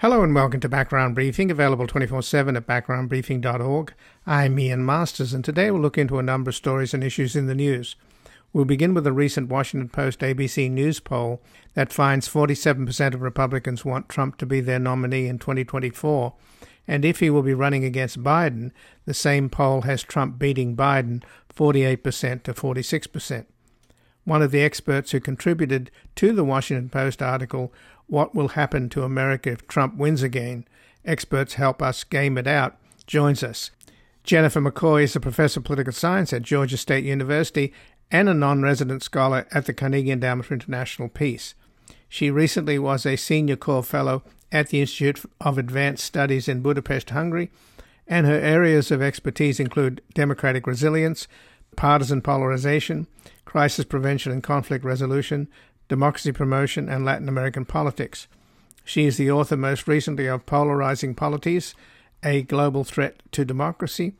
[0.00, 3.92] Hello and welcome to Background Briefing, available 24 7 at backgroundbriefing.org.
[4.26, 7.48] I'm Ian Masters, and today we'll look into a number of stories and issues in
[7.48, 7.96] the news.
[8.50, 11.42] We'll begin with a recent Washington Post ABC News poll
[11.74, 16.32] that finds 47% of Republicans want Trump to be their nominee in 2024.
[16.88, 18.72] And if he will be running against Biden,
[19.04, 21.22] the same poll has Trump beating Biden
[21.54, 23.44] 48% to 46%.
[24.24, 27.70] One of the experts who contributed to the Washington Post article
[28.10, 30.66] what Will Happen to America If Trump Wins Again?
[31.04, 33.70] Experts Help Us Game It Out joins us.
[34.24, 37.72] Jennifer McCoy is a professor of political science at Georgia State University
[38.10, 41.54] and a non resident scholar at the Carnegie Endowment for International Peace.
[42.08, 47.10] She recently was a senior core fellow at the Institute of Advanced Studies in Budapest,
[47.10, 47.50] Hungary,
[48.08, 51.28] and her areas of expertise include democratic resilience,
[51.76, 53.06] partisan polarization,
[53.44, 55.48] crisis prevention and conflict resolution,
[55.90, 58.28] democracy promotion, and Latin American politics.
[58.84, 61.74] She is the author most recently of Polarizing Polities,
[62.24, 64.14] A Global Threat to Democracy,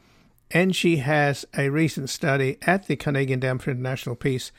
[0.51, 4.51] and she has a recent study at the Carnegie Endowment for International Peace,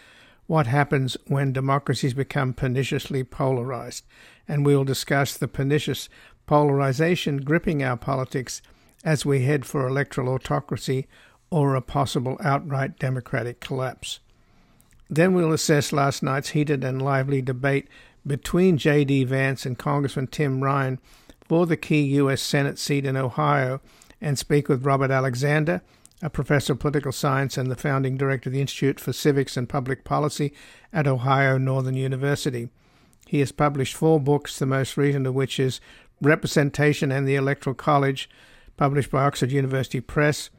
[0.47, 4.05] What Happens When Democracies Become Perniciously Polarized.
[4.47, 6.07] And we will discuss the pernicious
[6.45, 8.61] polarization gripping our politics
[9.03, 11.07] as we head for electoral autocracy
[11.49, 14.21] or a possible outright democratic collapse.
[15.13, 17.89] Then we'll assess last night's heated and lively debate
[18.25, 19.25] between J.D.
[19.25, 20.99] Vance and Congressman Tim Ryan
[21.41, 22.41] for the key U.S.
[22.41, 23.81] Senate seat in Ohio
[24.21, 25.81] and speak with Robert Alexander,
[26.21, 29.67] a professor of political science and the founding director of the Institute for Civics and
[29.67, 30.53] Public Policy
[30.93, 32.69] at Ohio Northern University.
[33.27, 35.81] He has published four books, the most recent of which is
[36.21, 38.29] Representation and the Electoral College,
[38.77, 40.51] published by Oxford University Press,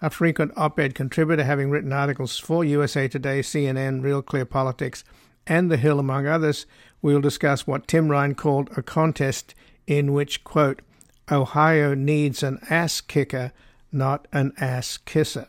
[0.00, 5.04] a frequent op ed contributor, having written articles for USA Today, CNN, Real Clear Politics,
[5.46, 6.66] and The Hill, among others,
[7.02, 9.54] we will discuss what Tim Ryan called a contest
[9.86, 10.82] in which, quote,
[11.30, 13.52] Ohio needs an ass kicker,
[13.90, 15.48] not an ass kisser.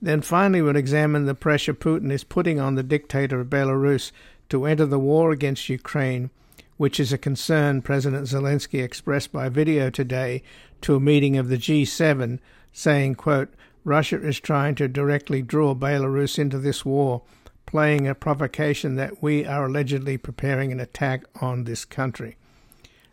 [0.00, 4.12] Then finally, we'll examine the pressure Putin is putting on the dictator of Belarus
[4.48, 6.30] to enter the war against Ukraine,
[6.76, 10.42] which is a concern President Zelensky expressed by video today
[10.80, 12.38] to a meeting of the G7
[12.78, 13.52] saying, quote,
[13.82, 17.22] Russia is trying to directly draw Belarus into this war,
[17.66, 22.36] playing a provocation that we are allegedly preparing an attack on this country.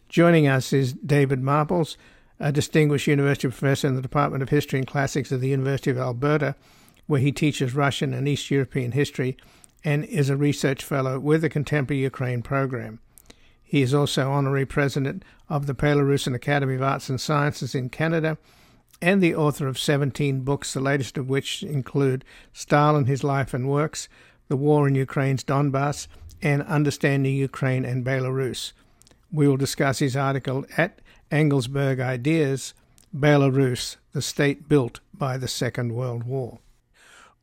[0.08, 1.98] Joining us is David Marples,
[2.40, 5.98] a distinguished university professor in the Department of History and Classics at the University of
[5.98, 6.56] Alberta,
[7.08, 9.36] where he teaches Russian and East European history
[9.84, 13.00] and is a research fellow with the Contemporary Ukraine program.
[13.64, 18.38] He is also honorary president of the Belarusian Academy of Arts and Sciences in Canada
[19.02, 23.70] and the author of 17 books, the latest of which include Stalin, His Life and
[23.70, 24.08] Works,
[24.48, 26.08] The War in Ukraine's Donbass,
[26.42, 28.72] and Understanding Ukraine and Belarus.
[29.32, 31.00] We will discuss his article at
[31.32, 32.74] Engelsberg Ideas
[33.16, 36.60] Belarus, the state built by the Second World War.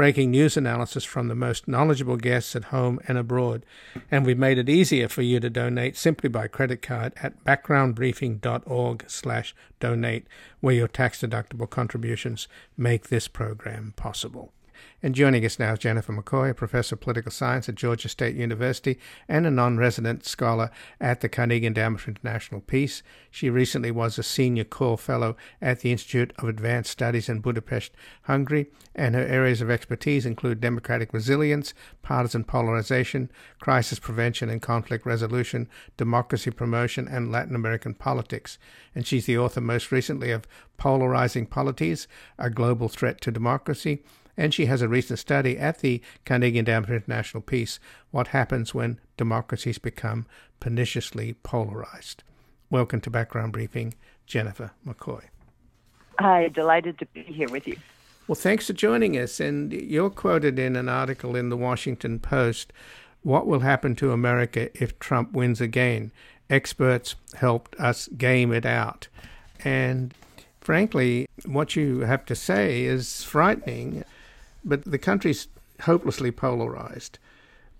[0.00, 3.66] breaking news analysis from the most knowledgeable guests at home and abroad.
[4.10, 9.04] And we've made it easier for you to donate simply by credit card at backgroundbriefing.org
[9.08, 10.26] slash donate,
[10.60, 14.54] where your tax-deductible contributions make this program possible.
[15.02, 18.36] And joining us now is Jennifer McCoy, a professor of political science at Georgia State
[18.36, 18.98] University
[19.28, 20.70] and a non resident scholar
[21.00, 23.02] at the Carnegie Endowment for International Peace.
[23.30, 27.92] She recently was a senior core fellow at the Institute of Advanced Studies in Budapest,
[28.24, 31.72] Hungary, and her areas of expertise include democratic resilience,
[32.02, 35.66] partisan polarization, crisis prevention and conflict resolution,
[35.96, 38.58] democracy promotion, and Latin American politics.
[38.94, 42.06] And she's the author most recently of Polarizing Polities,
[42.38, 44.02] A Global Threat to Democracy
[44.36, 47.78] and she has a recent study at the Carnegie Endowment for International Peace
[48.10, 50.26] What Happens When Democracies Become
[50.60, 52.22] Perniciously Polarized.
[52.70, 53.94] Welcome to Background Briefing,
[54.26, 55.24] Jennifer McCoy.
[56.18, 57.76] Hi, delighted to be here with you.
[58.28, 59.40] Well, thanks for joining us.
[59.40, 62.72] And you're quoted in an article in the Washington Post
[63.22, 66.12] What Will Happen to America if Trump wins again?
[66.48, 69.08] Experts helped us game it out.
[69.64, 70.14] And
[70.60, 74.04] frankly, what you have to say is frightening.
[74.64, 75.48] But the country's
[75.82, 77.18] hopelessly polarized.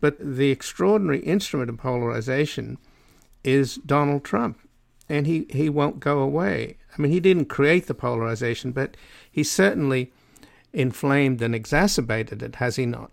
[0.00, 2.79] But the extraordinary instrument of polarization
[3.44, 4.59] is Donald Trump,
[5.09, 6.77] and he, he won't go away.
[6.97, 8.97] I mean, he didn't create the polarization, but
[9.31, 10.12] he certainly
[10.73, 13.11] inflamed and exacerbated it, has he not?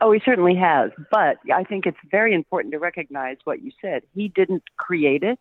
[0.00, 0.90] Oh, he certainly has.
[1.10, 4.02] But I think it's very important to recognize what you said.
[4.14, 5.38] He didn't create it,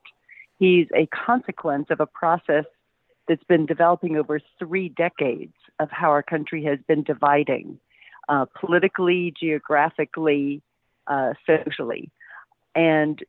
[0.60, 2.66] he's a consequence of a process
[3.28, 7.80] that's been developing over three decades of how our country has been dividing
[8.30, 10.62] uh, politically, geographically,
[11.08, 12.10] uh, socially.
[12.76, 13.20] And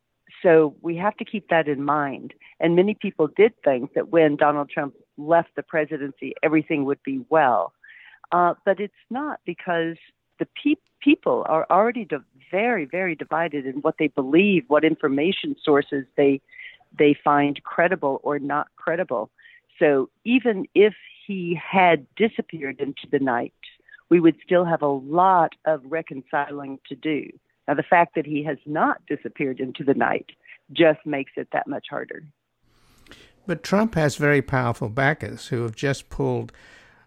[0.43, 2.35] so we have to keep that in mind.
[2.61, 7.25] And many people did think that when Donald Trump left the presidency, everything would be
[7.29, 7.73] well.
[8.32, 9.96] Uh, but it's not because
[10.38, 12.17] the pe- people are already di-
[12.50, 16.41] very, very divided in what they believe, what information sources they
[16.96, 19.29] they find credible or not credible.
[19.81, 20.94] So even if
[21.26, 23.55] he had disappeared into the night,
[24.11, 27.29] we would still have a lot of reconciling to do.
[27.67, 30.31] Now, the fact that he has not disappeared into the night
[30.73, 32.25] just makes it that much harder.
[33.47, 36.53] But Trump has very powerful backers who have just pulled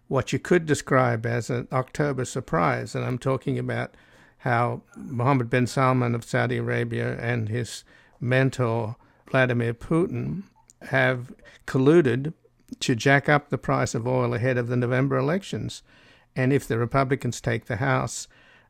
[0.08, 2.94] what you could describe as an October surprise.
[2.94, 3.94] And I'm talking about
[4.38, 7.84] how Mohammed bin Salman of Saudi Arabia and his
[8.20, 8.96] mentor,
[9.30, 10.44] Vladimir Putin,
[10.82, 11.32] have
[11.66, 12.32] colluded
[12.80, 15.82] to jack up the price of oil ahead of the November elections.
[16.36, 18.28] And if the Republicans take the House,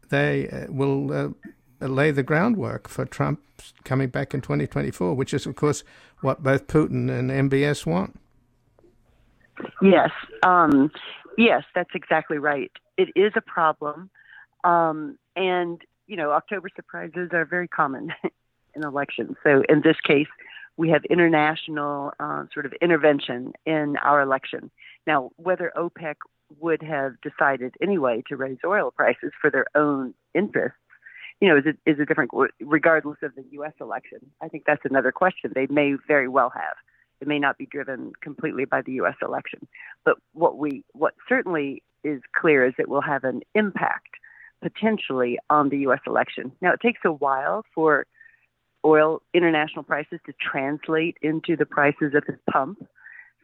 [0.08, 3.40] they uh, will uh, lay the groundwork for Trump
[3.84, 5.84] coming back in 2024, which is, of course,
[6.20, 8.18] what both Putin and MBS want.
[9.82, 10.10] Yes,
[10.44, 10.90] um,
[11.36, 12.70] yes, that's exactly right.
[12.96, 14.08] It is a problem,
[14.64, 18.12] um, and you know, October surprises are very common
[18.74, 19.36] in elections.
[19.42, 20.28] So in this case,
[20.78, 24.70] we have international uh, sort of intervention in our election.
[25.06, 26.14] Now, whether OPEC
[26.60, 30.78] would have decided anyway to raise oil prices for their own interests
[31.40, 32.30] you know, is a, is a different,
[32.60, 33.72] regardless of the U.S.
[33.80, 34.18] election.
[34.40, 35.52] I think that's another question.
[35.54, 36.74] They may very well have.
[37.20, 39.14] It may not be driven completely by the U.S.
[39.22, 39.66] election,
[40.04, 44.08] but what we, what certainly is clear is it will have an impact
[44.62, 46.00] potentially on the U.S.
[46.06, 46.52] election.
[46.60, 48.06] Now, it takes a while for
[48.84, 52.86] oil international prices to translate into the prices at the pump.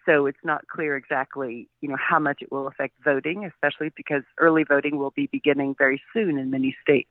[0.07, 4.23] So it's not clear exactly, you know, how much it will affect voting, especially because
[4.39, 7.09] early voting will be beginning very soon in many states.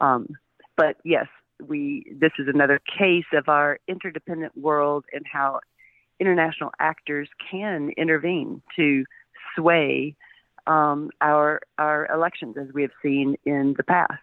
[0.00, 0.28] Um,
[0.76, 1.26] but yes,
[1.66, 5.60] we this is another case of our interdependent world and how
[6.18, 9.04] international actors can intervene to
[9.54, 10.16] sway
[10.66, 14.22] um, our our elections, as we have seen in the past.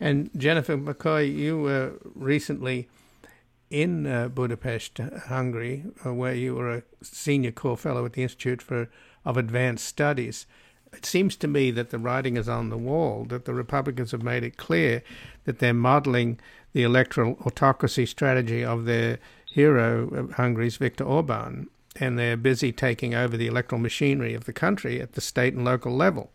[0.00, 2.88] And Jennifer McCoy, you were recently
[3.70, 8.62] in uh, Budapest, Hungary, uh, where you were a senior core fellow at the Institute
[8.62, 8.88] for
[9.24, 10.46] of Advanced Studies
[10.92, 14.22] it seems to me that the writing is on the wall, that the Republicans have
[14.22, 15.02] made it clear
[15.44, 16.38] that they're modeling
[16.72, 19.18] the electoral autocracy strategy of their
[19.52, 25.00] hero Hungary's Viktor Orban, and they're busy taking over the electoral machinery of the country
[25.00, 26.30] at the state and local level.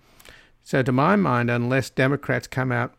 [0.64, 2.94] So, to my mind, unless Democrats come out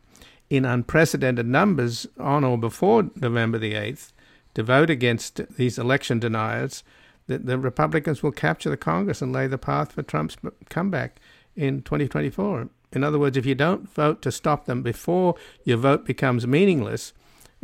[0.57, 4.13] in unprecedented numbers on or before November the 8th
[4.55, 6.85] to vote against these election deniers,
[7.27, 10.37] the, the Republicans will capture the Congress and lay the path for Trump's
[10.69, 11.21] comeback
[11.57, 12.69] in 2024.
[12.93, 17.13] In other words, if you don't vote to stop them before your vote becomes meaningless,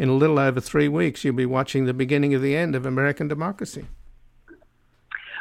[0.00, 2.86] in a little over three weeks, you'll be watching the beginning of the end of
[2.86, 3.86] American democracy.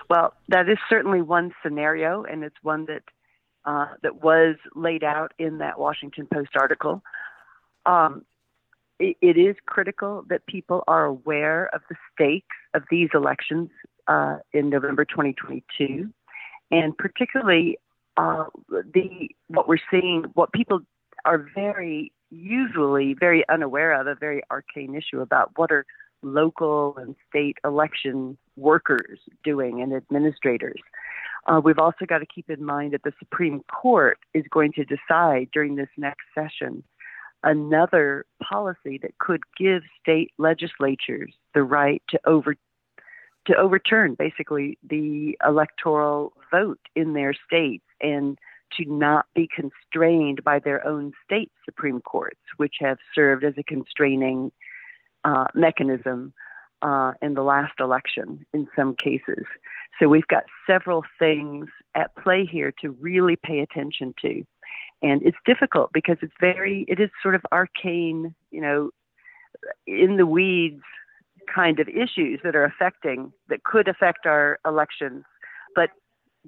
[0.09, 3.03] Well, that is certainly one scenario, and it's one that
[3.63, 7.01] uh, that was laid out in that Washington Post article.
[7.89, 8.23] Um,
[8.99, 13.69] it, it is critical that people are aware of the stakes of these elections
[14.07, 16.09] uh, in November 2022,
[16.71, 17.79] and particularly
[18.17, 20.81] uh, the what we're seeing, what people
[21.25, 25.85] are very usually very unaware of, a very arcane issue about what are
[26.21, 30.79] local and state election workers doing and administrators.
[31.47, 34.83] Uh, we've also got to keep in mind that the Supreme Court is going to
[34.83, 36.83] decide during this next session
[37.43, 42.55] another policy that could give state legislatures the right to over
[43.45, 48.37] to overturn basically the electoral vote in their states and
[48.77, 53.63] to not be constrained by their own state Supreme Courts, which have served as a
[53.63, 54.51] constraining
[55.23, 56.33] uh, mechanism
[56.81, 59.45] uh, in the last election in some cases.
[59.99, 64.43] So we've got several things at play here to really pay attention to.
[65.01, 68.91] And it's difficult because it's very, it is sort of arcane, you know,
[69.87, 70.83] in the weeds
[71.53, 75.23] kind of issues that are affecting, that could affect our elections.
[75.75, 75.89] But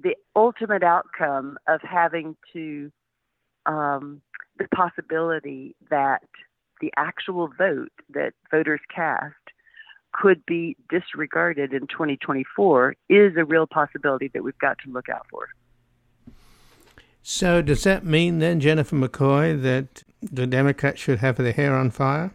[0.00, 2.92] the ultimate outcome of having to
[3.66, 4.20] um,
[4.58, 6.22] the possibility that
[6.80, 9.34] the actual vote that voters cast
[10.12, 15.26] could be disregarded in 2024 is a real possibility that we've got to look out
[15.30, 15.48] for.
[17.22, 21.90] So, does that mean then, Jennifer McCoy, that the Democrats should have their hair on
[21.90, 22.34] fire?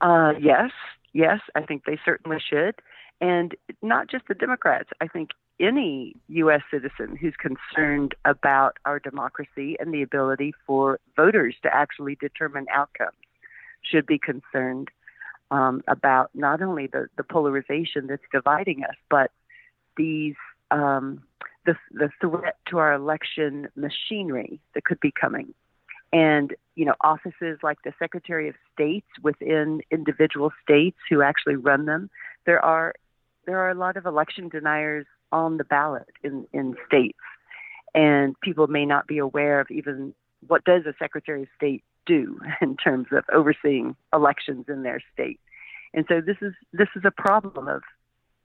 [0.00, 0.70] Uh, yes,
[1.12, 2.76] yes, I think they certainly should.
[3.20, 4.88] And not just the Democrats.
[5.02, 6.62] I think any U.S.
[6.70, 13.12] citizen who's concerned about our democracy and the ability for voters to actually determine outcomes
[13.82, 14.88] should be concerned
[15.50, 19.30] um, about not only the, the polarization that's dividing us, but
[19.96, 20.36] these
[20.70, 21.22] um,
[21.66, 25.54] the, the threat to our election machinery that could be coming.
[26.12, 31.86] And, you know, offices like the Secretary of States within individual states who actually run
[31.86, 32.10] them,
[32.46, 32.94] there are
[33.46, 37.18] there are a lot of election deniers on the ballot in, in states.
[37.94, 40.14] And people may not be aware of even
[40.46, 45.40] what does a Secretary of State do in terms of overseeing elections in their state.
[45.92, 47.82] And so this is this is a problem of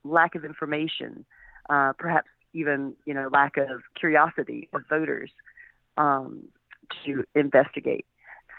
[0.02, 1.24] lack of information,
[1.70, 5.30] uh, perhaps even you know lack of curiosity of voters
[5.96, 6.42] um,
[7.04, 8.06] to investigate.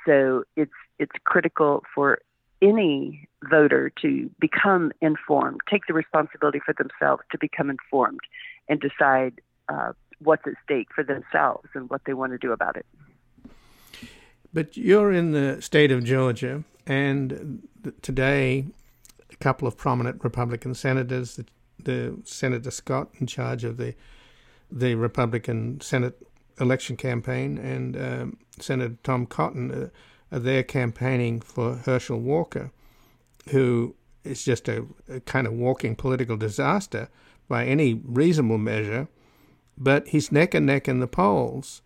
[0.06, 2.20] So it's it's critical for
[2.62, 8.22] any voter to become informed, take the responsibility for themselves to become informed,
[8.68, 12.76] and decide uh, what's at stake for themselves and what they want to do about
[12.76, 12.86] it.
[14.54, 17.68] But you're in the state of Georgia, and
[18.02, 18.66] today,
[19.32, 21.40] a couple of prominent Republican senators,
[21.84, 23.96] the, Senator Scott in charge of the
[24.70, 26.22] the Republican Senate
[26.60, 29.72] election campaign, and um, Senator Tom Cotton.
[29.72, 29.90] Uh,
[30.30, 32.72] are there campaigning for Herschel Walker,
[33.52, 37.10] who is just a, a, kind of walking political disaster
[37.48, 39.08] by any reasonable measure,
[39.78, 41.82] but he's neck and neck in the polls.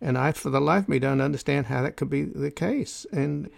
[0.00, 3.06] And I, for the life of me, don't understand how that could be the case.
[3.12, 3.48] And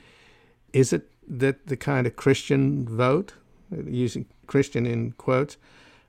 [0.73, 3.35] is it that the kind of Christian vote,
[3.71, 5.57] using Christian in quotes,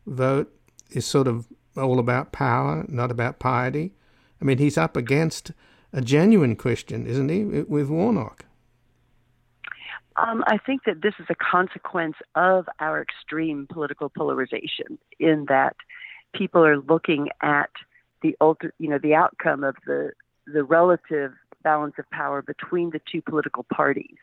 [0.05, 0.53] vote
[0.91, 1.47] is sort of
[1.77, 3.93] all about power, not about piety?
[4.41, 5.51] I mean, he's up against
[5.93, 8.45] a genuine Christian, isn't he, with Warnock?
[10.15, 15.75] Um, I think that this is a consequence of our extreme political polarization, in that
[16.33, 17.69] people are looking at
[18.21, 18.35] the
[18.79, 20.11] you know the outcome of the
[20.45, 21.31] the relative
[21.63, 24.17] balance of power between the two political parties.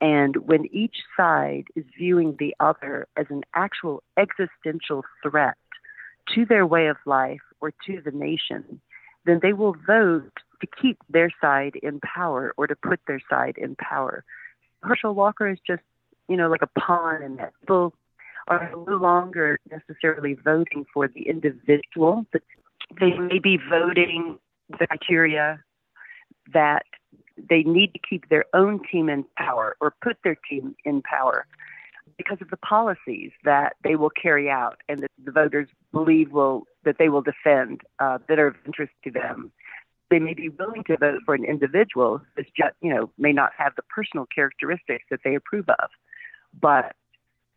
[0.00, 5.56] And when each side is viewing the other as an actual existential threat
[6.34, 8.80] to their way of life or to the nation,
[9.24, 13.56] then they will vote to keep their side in power or to put their side
[13.58, 14.24] in power.
[14.82, 15.82] Herschel Walker is just,
[16.28, 17.52] you know, like a pawn in that.
[17.60, 17.94] People
[18.46, 22.42] are no longer necessarily voting for the individual, but
[23.00, 24.38] they may be voting
[24.70, 25.62] the criteria
[26.52, 26.84] that
[27.48, 31.46] they need to keep their own team in power or put their team in power
[32.16, 36.66] because of the policies that they will carry out and that the voters believe will
[36.84, 39.52] that they will defend uh, that are of interest to them
[40.10, 43.52] they may be willing to vote for an individual who just, you know, may not
[43.56, 45.90] have the personal characteristics that they approve of,
[46.58, 46.94] but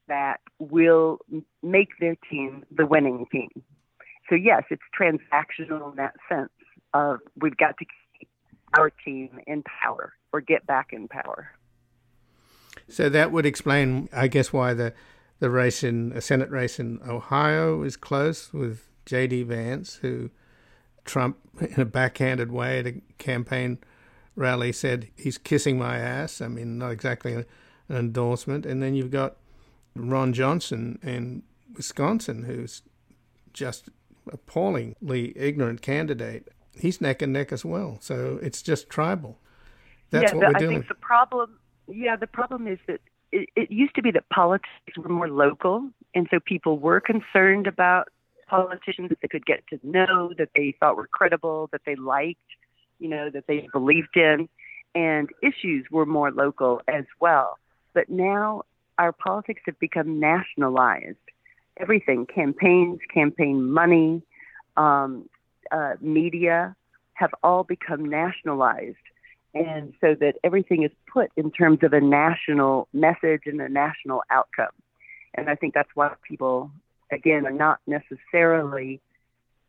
[0.07, 1.19] that will
[1.63, 3.49] make their team the winning team.
[4.29, 6.51] So yes, it's transactional in that sense
[6.93, 7.85] of we've got to
[8.73, 11.51] our team in power or get back in power.
[12.87, 14.93] So that would explain, I guess, why the
[15.41, 19.43] the race in a Senate race in Ohio is close with J.D.
[19.43, 20.29] Vance, who
[21.03, 23.79] Trump, in a backhanded way at a campaign
[24.35, 26.41] rally, said he's kissing my ass.
[26.41, 27.45] I mean, not exactly an
[27.89, 28.67] endorsement.
[28.67, 29.37] And then you've got
[29.95, 31.41] Ron Johnson in
[31.75, 32.83] Wisconsin, who's
[33.51, 33.89] just
[34.31, 36.49] appallingly ignorant candidate.
[36.73, 37.97] He's neck and neck as well.
[38.01, 39.37] So it's just tribal.
[40.09, 40.71] That's yeah, what we're I doing.
[40.71, 43.01] I think the problem, yeah, the problem is that
[43.31, 47.67] it, it used to be that politics were more local, and so people were concerned
[47.67, 48.09] about
[48.47, 52.39] politicians that they could get to know, that they thought were credible, that they liked,
[52.99, 54.49] you know, that they believed in.
[54.93, 57.57] And issues were more local as well.
[57.93, 58.63] But now
[58.97, 61.15] our politics have become nationalized.
[61.77, 64.21] Everything, campaigns, campaign money,
[64.75, 65.29] um,
[65.71, 66.75] uh, media
[67.13, 68.97] have all become nationalized.
[69.53, 74.23] And so that everything is put in terms of a national message and a national
[74.29, 74.71] outcome.
[75.33, 76.71] And I think that's why people
[77.11, 79.01] again, are not necessarily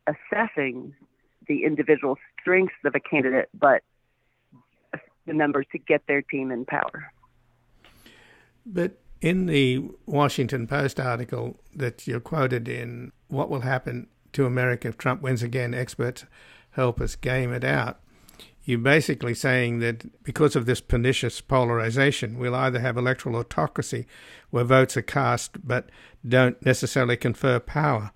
[0.07, 0.93] assessing
[1.47, 3.83] the individual strengths of a candidate, but
[5.25, 7.11] the numbers to get their team in power.
[8.65, 14.87] But in the Washington Post article that you're quoted in, What Will Happen to America
[14.87, 15.73] if Trump wins again?
[15.73, 16.25] Experts
[16.71, 17.99] help us game it out.
[18.65, 24.05] you're basically saying that because of this pernicious polarization, we'll either have electoral autocracy
[24.51, 25.89] where votes are cast but
[26.27, 28.11] don't necessarily confer power,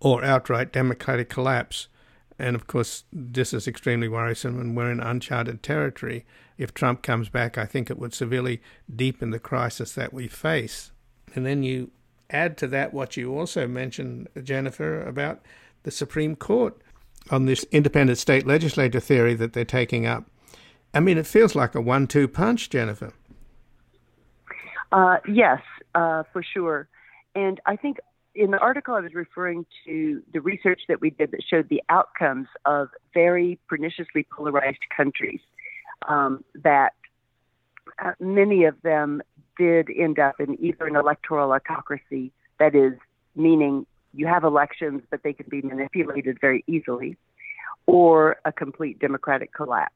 [0.00, 1.88] or outright democratic collapse.
[2.38, 6.26] And of course, this is extremely worrisome, and we're in uncharted territory.
[6.58, 8.60] If Trump comes back, I think it would severely
[8.94, 10.90] deepen the crisis that we face.
[11.36, 11.92] And then you
[12.30, 15.40] add to that what you also mentioned, Jennifer, about
[15.82, 16.76] the Supreme Court
[17.30, 20.24] on this independent state legislature theory that they're taking up.
[20.92, 23.12] I mean, it feels like a one two punch, Jennifer.
[24.92, 25.60] Uh, yes,
[25.94, 26.88] uh, for sure.
[27.34, 27.98] And I think
[28.34, 31.82] in the article I was referring to the research that we did that showed the
[31.88, 35.40] outcomes of very perniciously polarized countries.
[36.08, 36.92] Um, that
[38.04, 39.22] uh, many of them
[39.56, 42.94] did end up in either an electoral autocracy, that is,
[43.34, 47.16] meaning you have elections, but they can be manipulated very easily,
[47.86, 49.94] or a complete democratic collapse.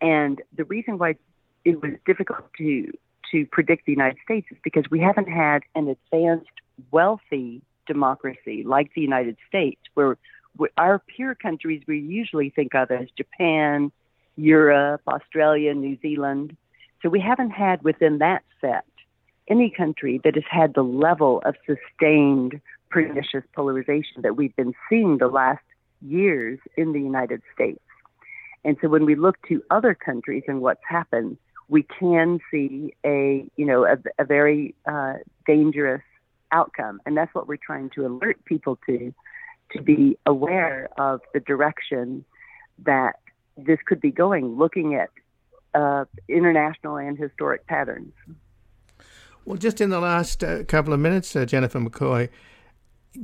[0.00, 1.16] And the reason why
[1.64, 2.92] it was difficult to
[3.30, 6.50] to predict the United States is because we haven't had an advanced,
[6.90, 10.16] wealthy democracy like the United States, where,
[10.76, 13.90] our peer countries we usually think of as Japan,
[14.36, 16.56] Europe, Australia, New Zealand.
[17.04, 18.86] So we haven't had within that set
[19.46, 25.18] any country that has had the level of sustained pernicious polarization that we've been seeing
[25.18, 25.62] the last
[26.00, 27.82] years in the United States.
[28.64, 31.36] And so when we look to other countries and what's happened,
[31.68, 35.14] we can see a, you know, a, a very uh,
[35.46, 36.02] dangerous
[36.52, 37.02] outcome.
[37.04, 39.12] And that's what we're trying to alert people to,
[39.72, 42.24] to be aware of the direction
[42.86, 43.16] that
[43.58, 45.10] this could be going, looking at
[45.74, 48.12] uh, international and historic patterns.
[49.44, 52.30] Well, just in the last uh, couple of minutes, uh, Jennifer McCoy,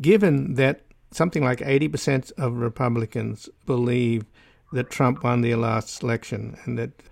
[0.00, 4.24] given that something like 80% of Republicans believe
[4.72, 7.02] that Trump won the last election and that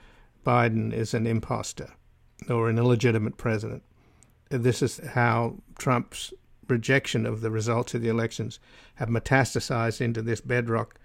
[0.46, 1.92] Biden is an impostor
[2.48, 3.82] or an illegitimate president.
[4.50, 6.32] This is how Trump's
[6.68, 8.60] rejection of the results of the elections
[8.96, 10.98] have metastasized into this bedrock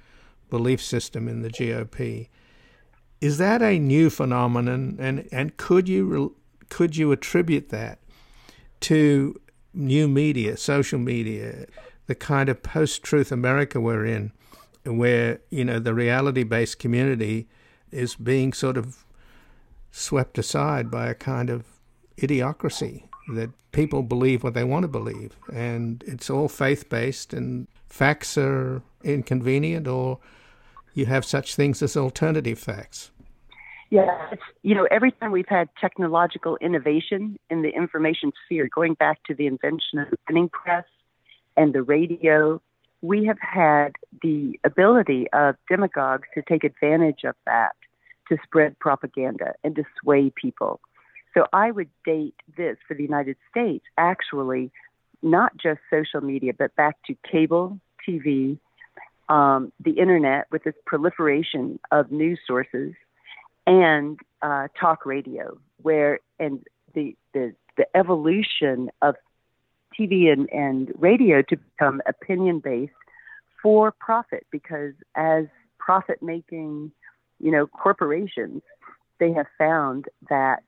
[0.49, 2.27] belief system in the GOP.
[3.23, 6.35] Is that a new phenomenon, and, and could you
[6.67, 7.99] could you attribute that
[8.81, 9.39] to
[9.73, 11.67] new media, social media,
[12.07, 14.33] the kind of post-truth America we're in,
[14.83, 17.47] where you know the reality-based community
[17.91, 19.05] is being sort of
[19.89, 21.63] swept aside by a kind of
[22.17, 28.37] idiocracy that people believe what they want to believe, and it's all faith-based, and facts
[28.37, 30.19] are inconvenient, or
[30.93, 33.11] you have such things as alternative facts.
[33.93, 38.95] Yeah, it's, you know, every time we've had technological innovation in the information sphere, going
[38.95, 40.85] back to the invention of the printing press
[41.55, 42.59] and the radio,
[43.03, 43.91] we have had
[44.23, 47.73] the ability of demagogues to take advantage of that
[48.29, 50.79] to spread propaganda and to sway people.
[51.35, 54.71] So I would date this for the United States actually
[55.21, 57.79] not just social media, but back to cable
[58.09, 58.57] TV,
[59.29, 62.95] um, the internet with its proliferation of news sources
[63.65, 69.15] and uh, talk radio, where and the the the evolution of
[69.99, 72.93] TV and, and radio to become opinion based
[73.61, 75.45] for profit, because as
[75.79, 76.91] profit making,
[77.39, 78.61] you know, corporations,
[79.19, 80.63] they have found that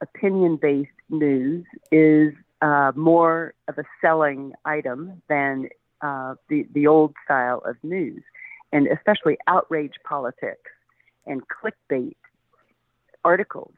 [0.00, 5.68] opinion based news is uh, more of a selling item than
[6.02, 8.22] uh, the the old style of news,
[8.72, 10.70] and especially outrage politics
[11.26, 12.16] and clickbait
[13.24, 13.74] articles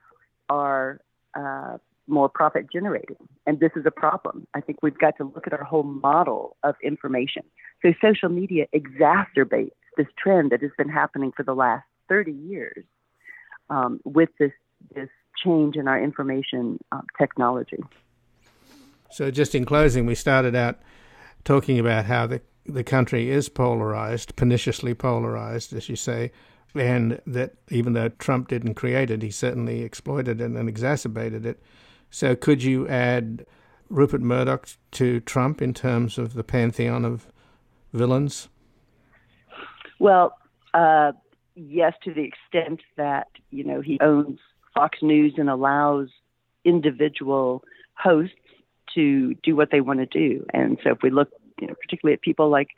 [0.48, 1.00] are
[1.34, 3.16] uh, more profit generating.
[3.46, 4.46] And this is a problem.
[4.54, 7.42] I think we've got to look at our whole model of information.
[7.82, 12.84] So social media exacerbates this trend that has been happening for the last 30 years
[13.70, 14.52] um, with this,
[14.94, 15.08] this
[15.42, 17.78] change in our information uh, technology.
[19.10, 20.78] So, just in closing, we started out
[21.44, 26.32] talking about how the, the country is polarized, perniciously polarized, as you say,
[26.78, 31.62] and that even though Trump didn't create it, he certainly exploited it and exacerbated it.
[32.10, 33.44] So, could you add
[33.88, 37.26] Rupert Murdoch to Trump in terms of the pantheon of
[37.92, 38.48] villains?
[39.98, 40.36] Well,
[40.74, 41.12] uh,
[41.54, 44.38] yes, to the extent that you know he owns
[44.74, 46.08] Fox News and allows
[46.64, 48.34] individual hosts
[48.94, 50.44] to do what they want to do.
[50.52, 52.68] And so, if we look, you know, particularly at people like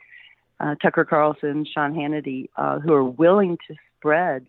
[0.59, 4.47] uh, Tucker Carlson, Sean Hannity, uh, who are willing to spread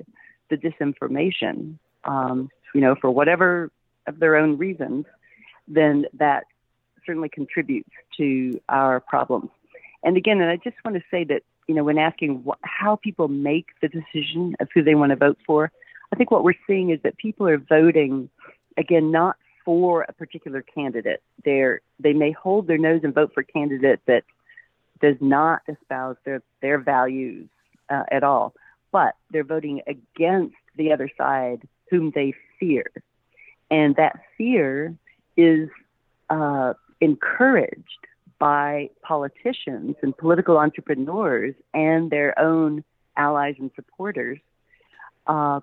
[0.49, 3.71] the disinformation, um, you know, for whatever
[4.07, 5.07] of their own reasons,
[5.69, 6.45] then that
[7.07, 9.51] certainly contributes to our problems.
[10.03, 12.97] And again, and I just want to say that you know, when asking wh- how
[12.97, 15.71] people make the decision of who they want to vote for,
[16.13, 18.29] I think what we're seeing is that people are voting,
[18.77, 21.23] again, not for a particular candidate.
[21.45, 24.25] They're, they may hold their nose and vote for a candidate that
[25.01, 27.49] does not espouse their, their values
[27.89, 28.55] uh, at all,
[28.93, 32.91] but they're voting against the other side whom they fear.
[33.71, 34.95] And that fear
[35.37, 35.69] is
[36.29, 38.07] uh, encouraged
[38.39, 42.83] by politicians and political entrepreneurs and their own
[43.17, 44.39] allies and supporters
[45.27, 45.61] uh,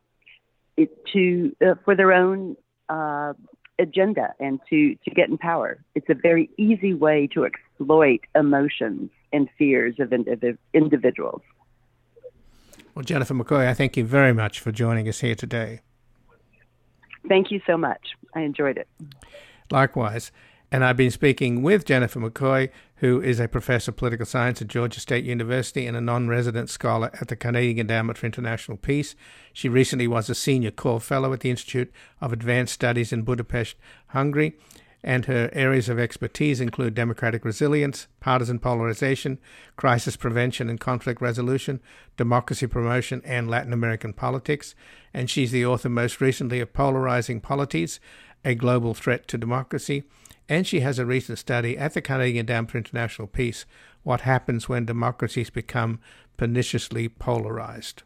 [1.11, 2.55] to uh, for their own
[2.87, 3.33] uh,
[3.79, 5.79] agenda and to to get in power.
[5.95, 11.41] It's a very easy way to exploit emotions and fears of indiv- individuals.
[12.95, 15.81] Well, Jennifer McCoy, I thank you very much for joining us here today.
[17.27, 18.15] Thank you so much.
[18.33, 18.87] I enjoyed it.
[19.69, 20.31] Likewise.
[20.69, 24.67] And I've been speaking with Jennifer McCoy, who is a professor of political science at
[24.67, 29.15] Georgia State University and a non resident scholar at the Carnegie Endowment for International Peace.
[29.53, 33.77] She recently was a senior core fellow at the Institute of Advanced Studies in Budapest,
[34.07, 34.57] Hungary.
[35.07, 39.39] And her areas of expertise include democratic resilience, partisan polarization,
[39.77, 41.79] crisis prevention and conflict resolution,
[42.17, 44.75] democracy promotion, and Latin American politics.
[45.13, 48.01] And she's the author most recently of Polarizing Polities,
[48.43, 50.03] A Global Threat to Democracy
[50.49, 53.65] and she has a recent study at the Carnegie Endowment for International Peace
[54.03, 55.99] what happens when democracies become
[56.37, 58.03] perniciously polarized.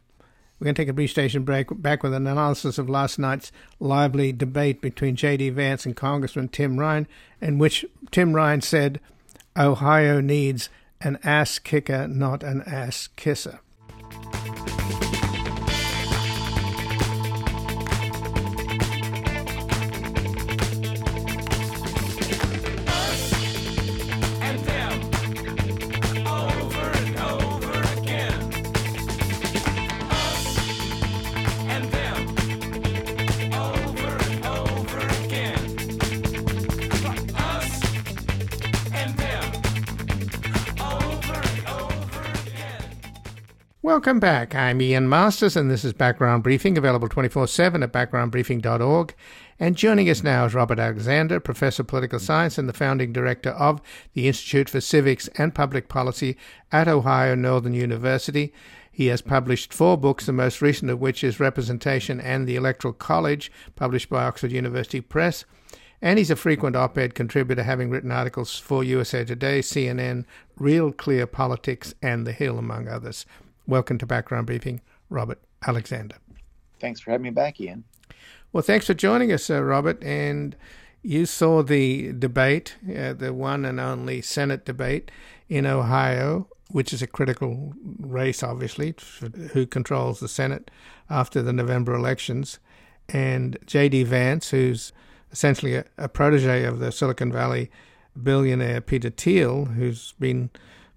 [0.62, 3.50] We're going to take a brief station break back with an analysis of last night's
[3.80, 5.50] lively debate between J.D.
[5.50, 7.08] Vance and Congressman Tim Ryan,
[7.40, 9.00] in which Tim Ryan said,
[9.58, 10.68] Ohio needs
[11.00, 13.58] an ass kicker, not an ass kisser.
[44.02, 44.52] Welcome back.
[44.56, 49.14] I'm Ian Masters, and this is Background Briefing, available 24 7 at backgroundbriefing.org.
[49.60, 53.50] And joining us now is Robert Alexander, Professor of Political Science and the founding director
[53.50, 53.80] of
[54.14, 56.36] the Institute for Civics and Public Policy
[56.72, 58.52] at Ohio Northern University.
[58.90, 62.94] He has published four books, the most recent of which is Representation and the Electoral
[62.94, 65.44] College, published by Oxford University Press.
[66.04, 70.24] And he's a frequent op ed contributor, having written articles for USA Today, CNN,
[70.58, 73.26] Real Clear Politics, and The Hill, among others.
[73.66, 76.16] Welcome to Background Briefing, Robert Alexander.
[76.80, 77.84] Thanks for having me back, Ian.
[78.52, 80.02] Well, thanks for joining us, uh, Robert.
[80.02, 80.56] And
[81.02, 85.10] you saw the debate, uh, the one and only Senate debate
[85.48, 88.94] in Ohio, which is a critical race, obviously,
[89.52, 90.70] who controls the Senate
[91.08, 92.58] after the November elections.
[93.08, 94.04] And J.D.
[94.04, 94.92] Vance, who's
[95.30, 97.70] essentially a, a protege of the Silicon Valley
[98.20, 100.50] billionaire Peter Thiel, who's been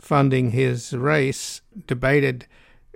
[0.06, 2.46] funding his race, debated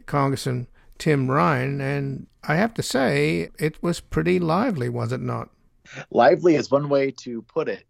[0.06, 0.68] Congressman
[1.00, 5.50] Tim Ryan, and I have to say it was pretty lively, was it not?
[6.12, 7.86] Lively is one way to put it,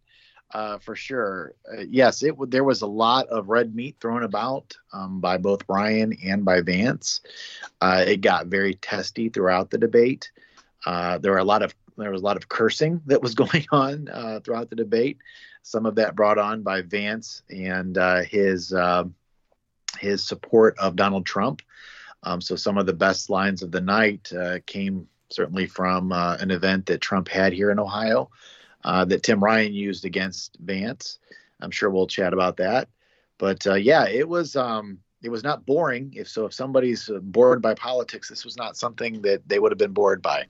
[0.54, 1.54] uh, for sure.
[1.70, 5.64] Uh, yes, it there was a lot of red meat thrown about um, by both
[5.68, 7.20] Ryan and by Vance.
[7.82, 10.32] Uh, it got very testy throughout the debate.
[10.86, 13.66] Uh, there were a lot of there was a lot of cursing that was going
[13.72, 15.18] on uh, throughout the debate.
[15.70, 19.04] Some of that brought on by Vance and uh, his uh,
[20.00, 21.62] his support of Donald Trump.
[22.24, 26.38] Um, so some of the best lines of the night uh, came certainly from uh,
[26.40, 28.32] an event that Trump had here in Ohio
[28.84, 31.20] uh, that Tim Ryan used against Vance.
[31.62, 32.90] I'm sure we'll chat about that.
[33.38, 36.14] But yeah, it was um, it was not boring.
[36.16, 39.78] If so, if somebody's bored by politics, this was not something that they would have
[39.78, 40.48] been bored by.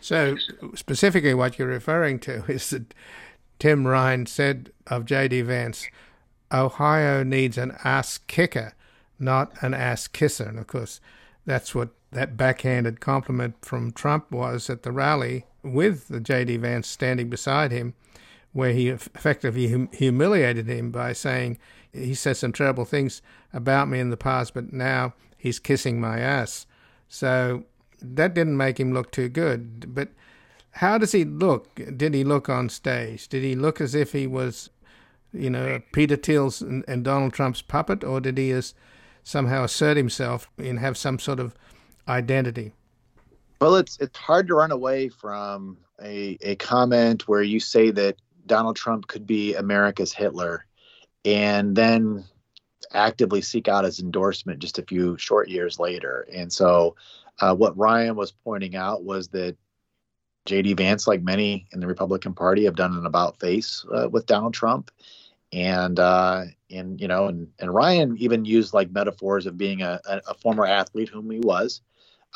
[0.00, 0.36] So
[0.74, 2.92] specifically, what you're referring to is that
[3.64, 5.40] Tim Ryan said of J.D.
[5.40, 5.88] Vance,
[6.52, 8.74] Ohio needs an ass kicker,
[9.18, 10.44] not an ass kisser.
[10.44, 11.00] And of course,
[11.46, 16.58] that's what that backhanded compliment from Trump was at the rally with the J.D.
[16.58, 17.94] Vance standing beside him,
[18.52, 21.56] where he effectively hum- humiliated him by saying
[21.90, 23.22] he said some terrible things
[23.54, 26.66] about me in the past, but now he's kissing my ass.
[27.08, 27.64] So
[28.02, 29.94] that didn't make him look too good.
[29.94, 30.10] But
[30.74, 31.80] how does he look?
[31.96, 33.28] Did he look on stage?
[33.28, 34.70] Did he look as if he was,
[35.32, 38.74] you know, Peter Thiel's and, and Donald Trump's puppet, or did he as
[39.22, 41.54] somehow assert himself and have some sort of
[42.08, 42.72] identity?
[43.60, 48.16] Well, it's it's hard to run away from a a comment where you say that
[48.46, 50.66] Donald Trump could be America's Hitler,
[51.24, 52.24] and then
[52.92, 56.26] actively seek out his endorsement just a few short years later.
[56.34, 56.96] And so,
[57.40, 59.56] uh, what Ryan was pointing out was that
[60.46, 60.74] J.D.
[60.74, 64.52] Vance, like many in the Republican Party, have done an about face uh, with Donald
[64.52, 64.90] Trump,
[65.52, 70.00] and uh, and you know, and and Ryan even used like metaphors of being a,
[70.06, 71.80] a, former athlete, whom he was,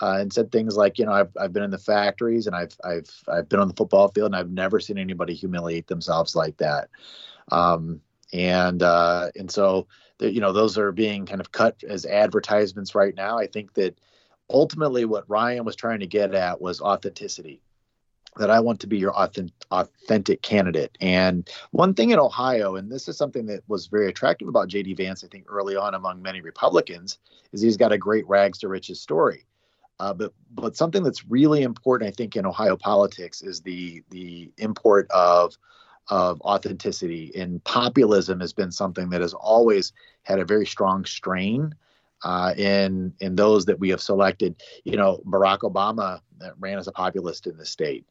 [0.01, 2.77] uh, and said things like, you know, I've I've been in the factories and I've
[2.83, 6.57] I've I've been on the football field and I've never seen anybody humiliate themselves like
[6.59, 6.89] that,
[7.53, 8.01] um,
[8.33, 9.87] and uh, and so
[10.19, 13.39] you know those are being kind of cut as advertisements right now.
[13.39, 13.99] I think that
[14.49, 17.61] ultimately what Ryan was trying to get at was authenticity.
[18.39, 20.97] That I want to be your authentic, authentic candidate.
[21.01, 24.95] And one thing in Ohio, and this is something that was very attractive about J.D.
[24.95, 27.19] Vance, I think early on among many Republicans,
[27.53, 29.47] is he's got a great rags to riches story.
[30.01, 34.53] Uh, but but something that's really important, I think, in Ohio politics is the the
[34.59, 35.57] import of
[36.09, 37.33] of authenticity.
[37.35, 41.75] And populism has been something that has always had a very strong strain
[42.25, 44.57] uh, in in those that we have selected.
[44.85, 46.21] You know, Barack Obama
[46.59, 48.07] ran as a populist in the state.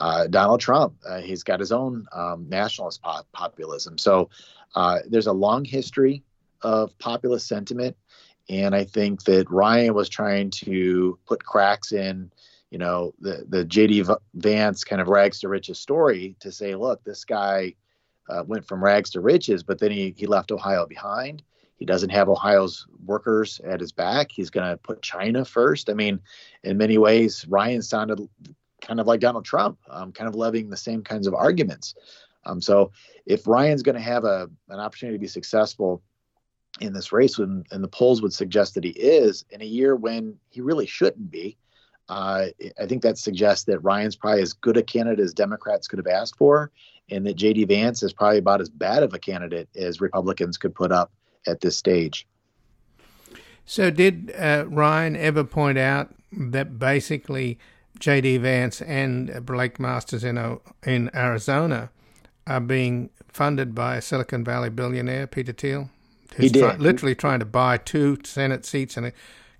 [0.00, 3.98] Uh, Donald Trump, uh, he's got his own um, nationalist pop- populism.
[3.98, 4.30] So
[4.74, 6.22] uh, there's a long history
[6.62, 7.96] of populist sentiment,
[8.48, 12.32] and I think that Ryan was trying to put cracks in
[12.70, 17.04] you know the the JD Vance kind of rags to riches story to say, look,
[17.04, 17.74] this guy
[18.28, 21.42] uh, went from rags to riches, but then he he left Ohio behind.
[21.82, 24.30] He doesn't have Ohio's workers at his back.
[24.30, 25.90] He's going to put China first.
[25.90, 26.20] I mean,
[26.62, 28.20] in many ways, Ryan sounded
[28.80, 31.96] kind of like Donald Trump, um, kind of levying the same kinds of arguments.
[32.46, 32.92] Um, so
[33.26, 36.04] if Ryan's going to have a an opportunity to be successful
[36.80, 39.96] in this race, and, and the polls would suggest that he is in a year
[39.96, 41.56] when he really shouldn't be,
[42.08, 42.46] uh,
[42.80, 46.06] I think that suggests that Ryan's probably as good a candidate as Democrats could have
[46.06, 46.70] asked for,
[47.10, 47.64] and that J.D.
[47.64, 51.10] Vance is probably about as bad of a candidate as Republicans could put up
[51.46, 52.26] at this stage.
[53.64, 57.58] So, did uh, Ryan ever point out that basically
[57.98, 58.38] J.D.
[58.38, 61.90] Vance and Blake Masters in in Arizona
[62.46, 65.90] are being funded by a Silicon Valley billionaire, Peter Thiel,
[66.34, 66.60] who's he did.
[66.60, 69.12] Try, literally trying to buy two Senate seats and a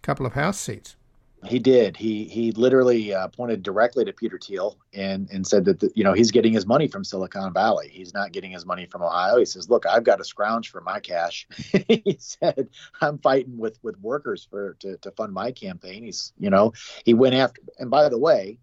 [0.02, 0.96] couple of House seats?
[1.44, 1.96] He did.
[1.96, 6.04] He he literally uh, pointed directly to Peter Thiel and and said that the, you
[6.04, 7.88] know he's getting his money from Silicon Valley.
[7.88, 9.38] He's not getting his money from Ohio.
[9.38, 11.48] He says, "Look, I've got to scrounge for my cash."
[11.88, 12.68] he said,
[13.00, 16.74] "I'm fighting with with workers for to to fund my campaign." He's you know
[17.04, 17.60] he went after.
[17.78, 18.58] And by the way,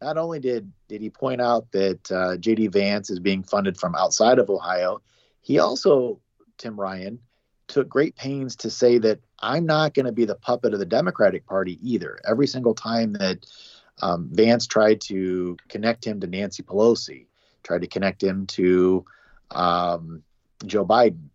[0.00, 2.68] not only did did he point out that uh, J.D.
[2.68, 5.02] Vance is being funded from outside of Ohio,
[5.40, 6.20] he also
[6.58, 7.18] Tim Ryan
[7.70, 10.86] took great pains to say that I'm not going to be the puppet of the
[10.86, 12.18] Democratic Party either.
[12.28, 13.46] Every single time that
[14.02, 17.26] um, Vance tried to connect him to Nancy Pelosi,
[17.62, 19.04] tried to connect him to
[19.50, 20.22] um,
[20.66, 21.28] Joe Biden,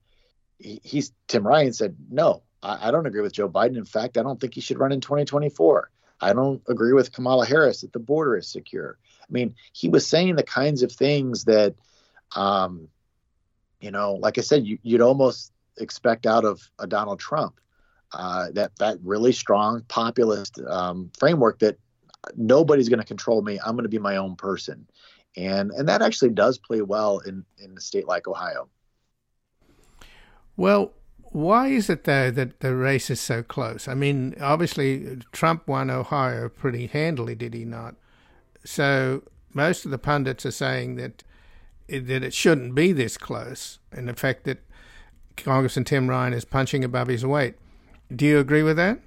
[0.60, 3.78] he, he's Tim Ryan said, no, I, I don't agree with Joe Biden.
[3.78, 5.90] In fact, I don't think he should run in 2024.
[6.22, 8.98] I don't agree with Kamala Harris that the border is secure.
[9.22, 11.76] I mean, he was saying the kinds of things that,
[12.36, 12.88] um,
[13.80, 17.60] you know, like I said, you, would almost expect out of a Donald Trump.
[18.14, 21.78] Uh, that that really strong populist um, framework that
[22.36, 23.60] nobody's going to control me.
[23.66, 24.88] I'm going to be my own person,
[25.36, 28.70] and and that actually does play well in in a state like Ohio.
[30.56, 30.94] Well,
[31.36, 33.88] why is it though that the race is so close?
[33.88, 37.96] I mean, obviously Trump won Ohio pretty handily, did he not?
[38.64, 41.24] So most of the pundits are saying that
[41.88, 44.60] that it shouldn't be this close, and the fact that
[45.38, 47.56] Congressman Tim Ryan is punching above his weight.
[48.16, 49.00] Do you agree with that?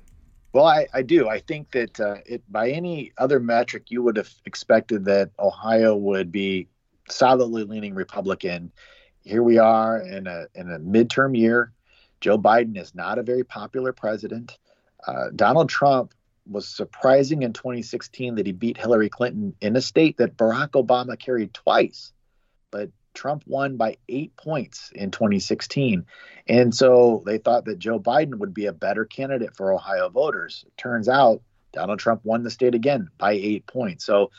[0.52, 1.28] Well, I, I do.
[1.28, 5.94] I think that uh, it, by any other metric, you would have expected that Ohio
[5.94, 6.68] would be
[7.08, 8.72] solidly leaning Republican.
[9.20, 11.72] Here we are in a in a midterm year.
[12.20, 14.58] Joe Biden is not a very popular president.
[15.06, 16.14] Uh, Donald Trump
[16.46, 21.18] was surprising in 2016 that he beat Hillary Clinton in a state that Barack Obama
[21.18, 22.12] carried twice.
[22.70, 26.06] But Trump won by eight points in 2016.
[26.46, 30.64] And so they thought that Joe Biden would be a better candidate for Ohio voters.
[30.66, 34.04] It turns out Donald Trump won the state again by eight points.
[34.04, 34.30] So,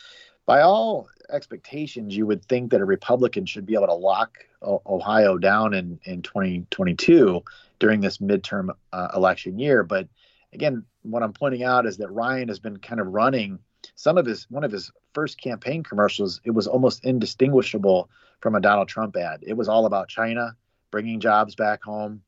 [0.46, 5.38] by all expectations, you would think that a Republican should be able to lock Ohio
[5.38, 7.44] down in, in 2022
[7.78, 9.84] during this midterm uh, election year.
[9.84, 10.08] But
[10.54, 13.60] again, what I'm pointing out is that Ryan has been kind of running
[13.96, 16.42] some of his one of his first campaign commercials.
[16.44, 18.10] It was almost indistinguishable
[18.40, 19.44] from a Donald Trump ad.
[19.46, 20.56] It was all about China,
[20.92, 22.22] bringing jobs back home,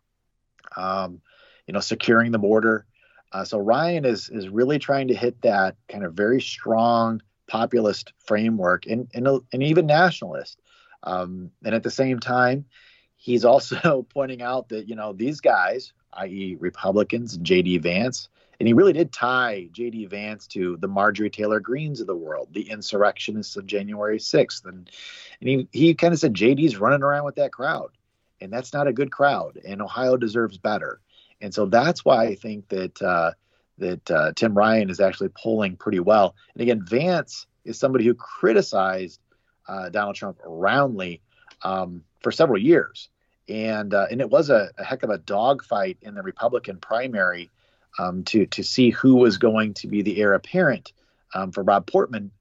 [0.75, 1.21] um,
[1.67, 2.85] you know, securing the border.
[3.31, 8.13] Uh, so Ryan is is really trying to hit that kind of very strong populist
[8.19, 10.59] framework and and, and even nationalist.
[11.03, 12.65] Um, and at the same time,
[13.15, 17.77] he's also pointing out that you know these guys i.e., Republicans, J.D.
[17.79, 18.29] Vance.
[18.61, 20.05] And he really did tie J.D.
[20.05, 24.65] Vance to the Marjorie Taylor Greenes of the world, the insurrectionists of January 6th.
[24.65, 24.87] And,
[25.39, 27.89] and he, he kind of said J.D.'s running around with that crowd.
[28.39, 29.59] And that's not a good crowd.
[29.67, 31.01] And Ohio deserves better.
[31.41, 33.31] And so that's why I think that uh,
[33.79, 36.35] that uh, Tim Ryan is actually polling pretty well.
[36.53, 39.21] And again, Vance is somebody who criticized
[39.67, 41.19] uh, Donald Trump roundly
[41.63, 43.09] um, for several years,
[43.49, 47.49] and uh, and it was a, a, heck of a dogfight in the Republican primary
[47.99, 50.93] um, to to see who was going to be the heir apparent
[51.33, 52.31] um, for Rob Portman,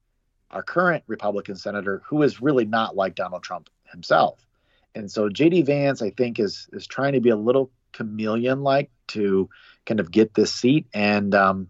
[0.49, 4.45] our current Republican senator, who is really not like Donald Trump himself.
[4.93, 5.63] And so J.D.
[5.63, 9.49] Vance, I think, is is trying to be a little chameleon like to
[9.85, 11.67] kind of get this seat, and um,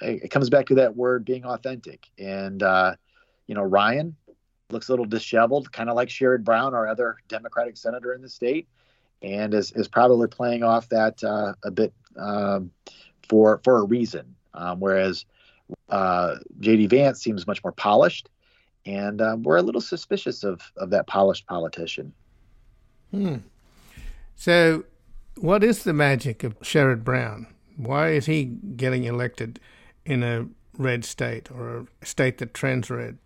[0.00, 2.06] it, it, comes back to that word being authentic.
[2.18, 2.96] And uh,
[3.46, 4.16] you know, Ryan
[4.70, 8.28] looks a little disheveled, kind of like Sherrod Brown, our other Democratic senator in the
[8.28, 8.68] state,
[9.22, 12.70] and is, is probably playing off that uh, a bit um,
[13.28, 14.34] for for a reason.
[14.54, 15.24] Um, whereas
[15.88, 16.86] uh, J.D.
[16.88, 18.28] Vance seems much more polished,
[18.86, 22.12] and uh, we're a little suspicious of of that polished politician.
[23.10, 23.36] Hmm.
[24.34, 24.84] So,
[25.36, 27.46] what is the magic of Sherrod Brown?
[27.76, 29.60] Why is he getting elected
[30.04, 33.18] in a red state or a state that trends red?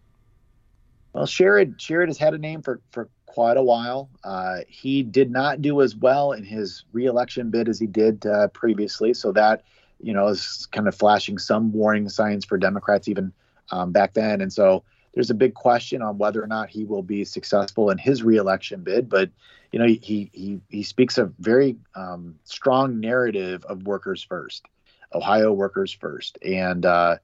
[1.12, 4.10] Well, Sherrod Sherrod has had a name for for quite a while.
[4.22, 8.48] Uh, he did not do as well in his reelection bid as he did uh,
[8.48, 9.62] previously, so that
[10.00, 13.32] you know is kind of flashing some warning signs for Democrats even
[13.70, 14.42] um, back then.
[14.42, 17.96] And so there's a big question on whether or not he will be successful in
[17.96, 19.08] his reelection bid.
[19.08, 19.30] But
[19.72, 24.66] you know, he he he speaks a very um, strong narrative of workers first,
[25.14, 27.16] Ohio workers first, and uh,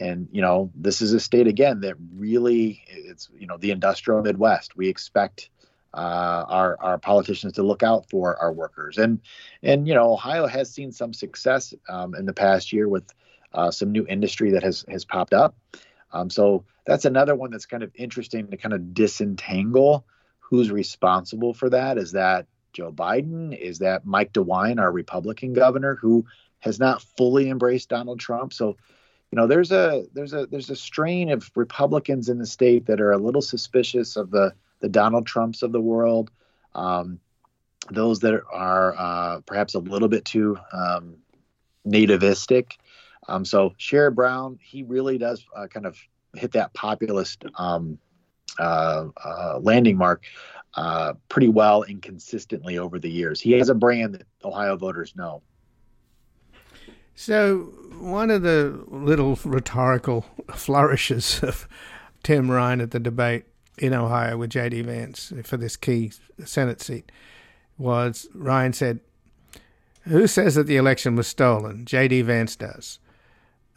[0.00, 4.22] and you know this is a state again that really it's you know the industrial
[4.22, 4.76] midwest.
[4.76, 5.50] We expect
[5.92, 8.98] uh, our our politicians to look out for our workers.
[8.98, 9.20] And
[9.62, 13.04] and you know ohio has seen some success um, in the past year with
[13.52, 15.56] uh, some new industry that has has popped up.
[16.12, 20.04] Um, so that's another one that's kind of interesting to kind of disentangle
[20.38, 21.98] who's responsible for that.
[21.98, 23.56] Is that joe biden?
[23.56, 26.24] Is that mike dewine our republican governor who
[26.60, 28.52] has not fully embraced donald trump?
[28.52, 28.76] So
[29.30, 33.00] you know there's a there's a there's a strain of republicans in the state that
[33.00, 36.30] are a little suspicious of the the donald trumps of the world
[36.74, 37.18] um,
[37.90, 41.16] those that are uh, perhaps a little bit too um,
[41.86, 42.72] nativistic
[43.30, 45.96] um, so Sherrod Brown, he really does uh, kind of
[46.34, 47.98] hit that populist um,
[48.58, 50.24] uh, uh, landing mark
[50.74, 53.40] uh, pretty well and consistently over the years.
[53.40, 55.42] He has a brand that Ohio voters know.
[57.14, 61.68] So, one of the little rhetorical flourishes of
[62.22, 63.44] Tim Ryan at the debate
[63.78, 64.82] in Ohio with J.D.
[64.82, 66.12] Vance for this key
[66.44, 67.10] Senate seat
[67.78, 69.00] was Ryan said,
[70.02, 71.84] Who says that the election was stolen?
[71.86, 72.22] J.D.
[72.22, 72.98] Vance does.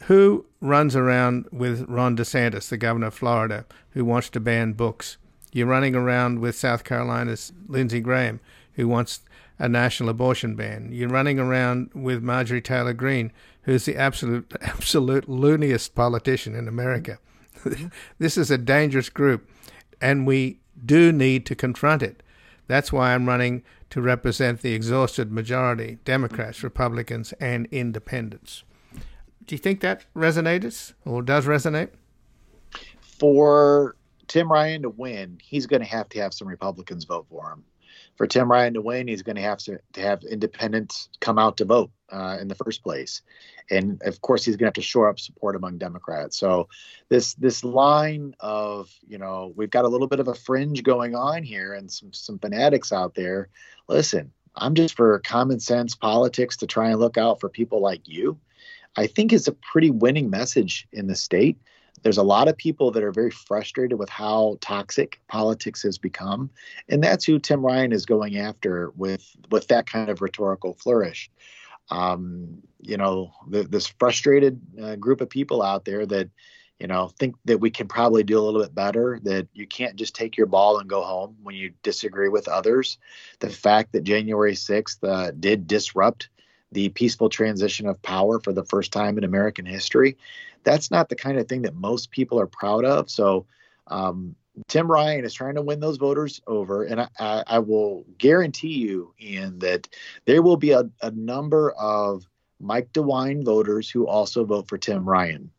[0.04, 5.16] Who runs around with Ron DeSantis, the governor of Florida, who wants to ban books?
[5.52, 8.40] You're running around with South Carolina's Lindsey Graham,
[8.74, 9.20] who wants
[9.58, 10.90] a national abortion ban.
[10.92, 17.18] You're running around with Marjorie Taylor Greene, who's the absolute absolute looniest politician in America.
[18.18, 19.48] this is a dangerous group,
[20.00, 22.22] and we do need to confront it.
[22.66, 28.64] That's why I'm running to represent the exhausted majority Democrats, Republicans, and independents.
[29.46, 31.90] Do you think that resonates or does resonate?
[33.18, 33.94] For
[34.26, 37.62] Tim Ryan to win, he's going to have to have some Republicans vote for him
[38.16, 41.56] for Tim Ryan to win, he's going to have to, to have independents come out
[41.56, 43.22] to vote uh, in the first place,
[43.70, 46.38] and of course he's going to have to shore up support among Democrats.
[46.38, 46.68] So
[47.08, 51.14] this this line of you know we've got a little bit of a fringe going
[51.14, 53.48] on here, and some some fanatics out there.
[53.88, 58.06] Listen, I'm just for common sense politics to try and look out for people like
[58.06, 58.38] you.
[58.96, 61.58] I think is a pretty winning message in the state
[62.04, 66.48] there's a lot of people that are very frustrated with how toxic politics has become
[66.88, 71.30] and that's who tim ryan is going after with with that kind of rhetorical flourish.
[71.90, 76.30] Um, you know this frustrated uh, group of people out there that
[76.78, 79.96] you know think that we can probably do a little bit better that you can't
[79.96, 82.98] just take your ball and go home when you disagree with others.
[83.40, 86.30] The fact that january 6th uh, did disrupt
[86.74, 90.18] the peaceful transition of power for the first time in American history.
[90.64, 93.08] That's not the kind of thing that most people are proud of.
[93.08, 93.46] So,
[93.86, 94.34] um,
[94.68, 99.12] Tim Ryan is trying to win those voters over, and I, I, will guarantee you,
[99.20, 99.88] Ian, that
[100.26, 102.24] there will be a, a number of
[102.60, 105.50] Mike DeWine voters who also vote for Tim Ryan.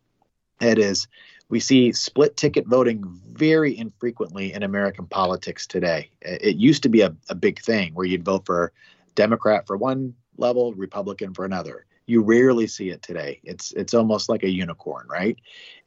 [0.60, 1.08] That is,
[1.50, 3.04] we see split ticket voting
[3.34, 6.10] very infrequently in American politics today.
[6.22, 8.72] It used to be a, a big thing where you'd vote for
[9.16, 11.86] Democrat for one level, Republican for another.
[12.08, 13.40] You rarely see it today.
[13.44, 15.38] It's it's almost like a unicorn, right?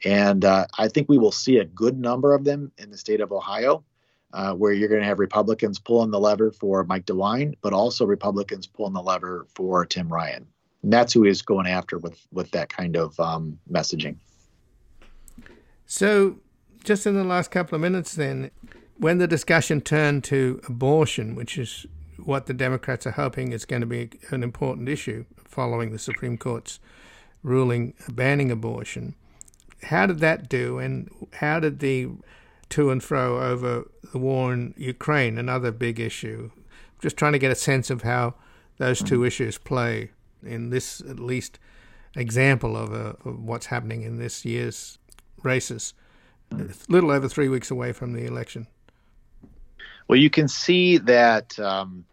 [0.04, 3.20] And uh, I think we will see a good number of them in the state
[3.20, 3.84] of Ohio,
[4.32, 8.04] uh, where you're going to have Republicans pulling the lever for Mike DeWine, but also
[8.04, 10.46] Republicans pulling the lever for Tim Ryan.
[10.82, 14.16] And that's who he's going after with with that kind of um, messaging.
[15.86, 16.38] So,
[16.84, 18.50] just in the last couple of minutes, then,
[18.96, 21.86] when the discussion turned to abortion, which is
[22.18, 26.36] what the Democrats are hoping is going to be an important issue following the Supreme
[26.36, 26.80] Court's
[27.42, 29.14] ruling banning abortion,
[29.84, 32.08] how did that do, and how did the
[32.70, 36.50] to and fro over the war in Ukraine, another big issue?
[37.00, 38.34] Just trying to get a sense of how
[38.78, 39.26] those two mm-hmm.
[39.26, 40.10] issues play
[40.42, 41.58] in this, at least,
[42.14, 44.98] example of, a, of what's happening in this year's
[45.42, 45.94] races.
[46.50, 46.70] Mm.
[46.70, 48.66] A little over three weeks away from the election.
[50.08, 52.04] Well, you can see that um,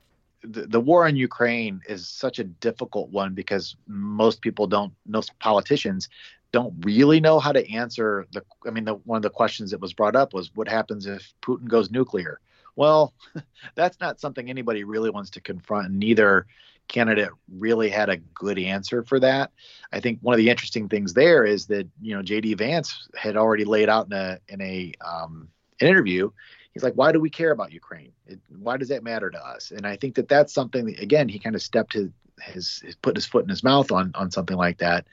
[0.44, 5.38] the, the war in Ukraine is such a difficult one because most people don't, most
[5.40, 6.10] politicians
[6.52, 8.42] don't really know how to answer the.
[8.66, 11.34] I mean, the, one of the questions that was brought up was, "What happens if
[11.42, 12.40] Putin goes nuclear?"
[12.78, 13.14] Well,
[13.76, 15.88] that's not something anybody really wants to confront.
[15.88, 16.48] And neither
[16.88, 19.52] candidate really had a good answer for that.
[19.92, 23.36] I think one of the interesting things there is that you know JD Vance had
[23.36, 25.50] already laid out in a in a um,
[25.82, 26.32] an interview.
[26.76, 28.12] He's like, why do we care about Ukraine?
[28.28, 29.72] It, why does that matter to us?
[29.72, 32.10] And I think that that's something that, again, he kind of stepped his,
[32.42, 35.08] his, his put his foot in his mouth on on something like that.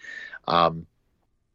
[0.49, 0.87] Um,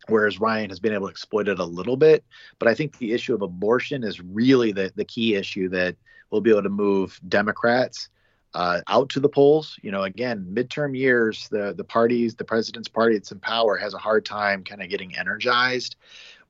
[0.07, 2.23] whereas Ryan has been able to exploit it a little bit.
[2.57, 5.97] But I think the issue of abortion is really the, the key issue that
[6.29, 8.07] will be able to move Democrats
[8.53, 9.77] uh, out to the polls.
[9.81, 13.93] You know, again, midterm years, the the parties, the president's party that's in power has
[13.93, 15.97] a hard time kind of getting energized.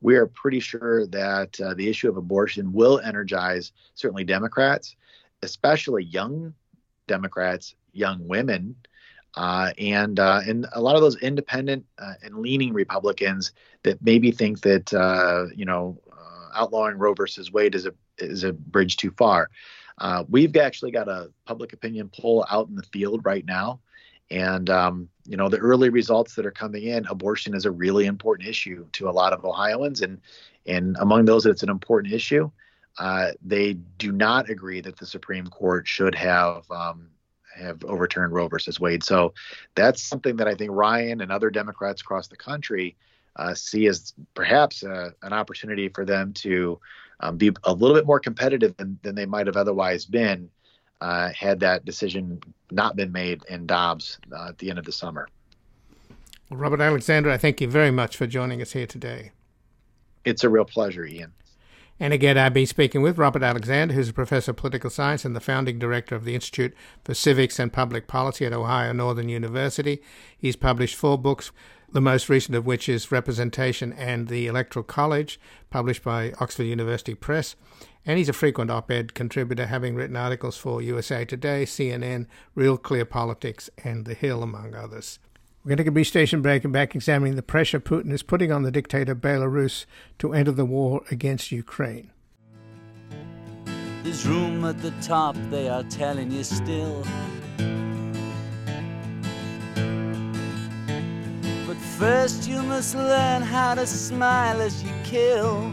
[0.01, 4.95] We are pretty sure that uh, the issue of abortion will energize certainly Democrats,
[5.41, 6.53] especially young
[7.07, 8.75] Democrats, young women,
[9.35, 14.31] uh, and uh, and a lot of those independent uh, and leaning Republicans that maybe
[14.31, 18.97] think that uh, you know uh, outlawing Roe versus Wade is a is a bridge
[18.97, 19.49] too far.
[20.27, 23.79] We've actually got a public opinion poll out in the field right now.
[24.29, 28.05] And, um, you know, the early results that are coming in, abortion is a really
[28.05, 30.01] important issue to a lot of Ohioans.
[30.01, 30.21] And,
[30.65, 32.49] and among those it's an important issue,
[32.97, 37.09] uh, they do not agree that the Supreme Court should have um,
[37.55, 39.03] have overturned Roe versus Wade.
[39.03, 39.33] So
[39.75, 42.95] that's something that I think Ryan and other Democrats across the country
[43.35, 46.79] uh, see as perhaps uh, an opportunity for them to
[47.19, 50.49] um, be a little bit more competitive than, than they might have otherwise been
[51.01, 52.39] uh, had that decision
[52.71, 55.27] not been made in Dobbs uh, at the end of the summer.
[56.49, 59.31] Well, Robert Alexander, I thank you very much for joining us here today.
[60.25, 61.33] It's a real pleasure, Ian.
[61.99, 65.35] And again, I've been speaking with Robert Alexander, who's a professor of political science and
[65.35, 70.01] the founding director of the Institute for Civics and Public Policy at Ohio Northern University.
[70.37, 71.51] He's published four books
[71.91, 75.39] the most recent of which is Representation and the Electoral College,
[75.69, 77.55] published by Oxford University Press.
[78.05, 82.77] And he's a frequent op ed contributor, having written articles for USA Today, CNN, Real
[82.77, 85.19] Clear Politics, and The Hill, among others.
[85.67, 88.23] We're going to take a brief station break and back examining the pressure Putin is
[88.23, 89.85] putting on the dictator Belarus
[90.17, 92.09] to enter the war against Ukraine.
[94.01, 97.05] There's room at the top, they are telling you still.
[101.67, 105.69] But First, you must learn how to smile as you kill.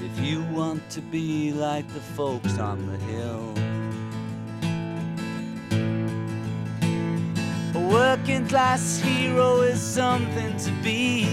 [0.00, 3.63] If you want to be like the folks on the hill.
[7.94, 11.28] Working class hero is something to be.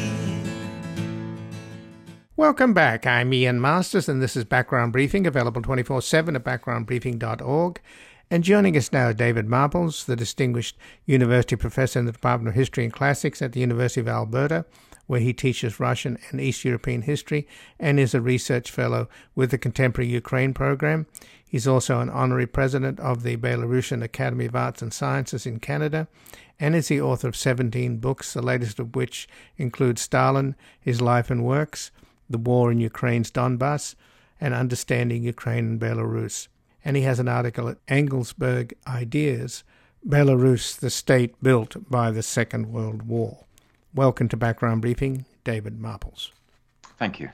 [2.36, 3.08] Welcome back.
[3.08, 7.82] I'm Ian Masters, and this is Background Briefing, available 24 7 at backgroundbriefing.org.
[8.30, 12.84] And joining us now, David Marples, the distinguished university professor in the Department of History
[12.84, 14.66] and Classics at the University of Alberta,
[15.08, 17.48] where he teaches Russian and East European history
[17.80, 21.08] and is a research fellow with the Contemporary Ukraine program.
[21.52, 26.08] He's also an honorary president of the Belarusian Academy of Arts and Sciences in Canada
[26.62, 31.30] and is the author of 17 books, the latest of which include Stalin, His Life
[31.30, 31.92] and Works,
[32.30, 33.96] The War in Ukraine's Donbass,
[34.40, 36.48] and Understanding Ukraine and Belarus
[36.84, 39.64] and he has an article at Engelsberg Ideas
[40.08, 43.46] Belarus, the state built by the Second World War.
[43.94, 46.32] Welcome to Background Briefing, David Marples.
[46.98, 47.30] Thank you.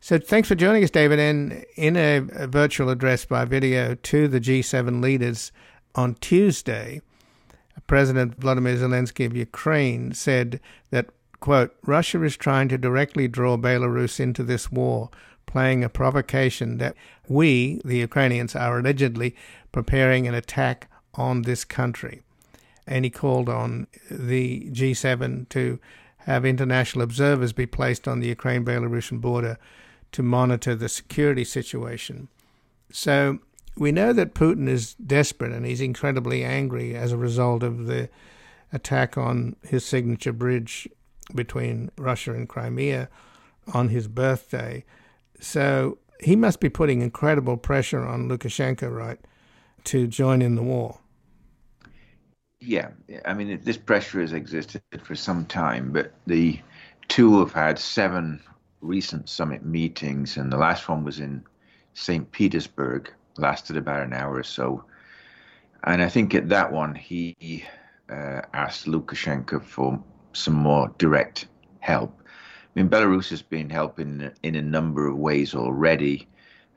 [0.00, 1.18] So, thanks for joining us, David.
[1.18, 5.50] And in a, a virtual address by video to the G7 leaders
[5.96, 7.02] on Tuesday,
[7.86, 10.60] President Vladimir Zelensky of Ukraine said
[10.90, 11.06] that,
[11.40, 15.10] quote, Russia is trying to directly draw Belarus into this war
[15.46, 16.94] playing a provocation that
[17.28, 19.36] we, the Ukrainians, are allegedly
[19.70, 22.22] preparing an attack on this country.
[22.86, 25.78] And he called on the G7 to
[26.18, 29.58] have international observers be placed on the Ukraine Belarusian border
[30.12, 32.28] to monitor the security situation.
[32.90, 33.38] So
[33.76, 38.08] we know that Putin is desperate and he's incredibly angry as a result of the
[38.72, 40.88] attack on his signature bridge
[41.34, 43.08] between Russia and Crimea
[43.72, 44.84] on his birthday.
[45.40, 49.18] So he must be putting incredible pressure on Lukashenko, right,
[49.84, 50.98] to join in the war.
[52.60, 52.90] Yeah,
[53.24, 56.60] I mean, this pressure has existed for some time, but the
[57.08, 58.40] two have had seven
[58.80, 61.42] recent summit meetings, and the last one was in
[61.94, 62.30] St.
[62.30, 64.84] Petersburg, lasted about an hour or so.
[65.84, 67.64] And I think at that one, he
[68.08, 70.02] uh, asked Lukashenko for
[70.32, 71.46] some more direct
[71.80, 72.20] help.
[72.24, 76.28] I mean, Belarus has been helping in a number of ways already.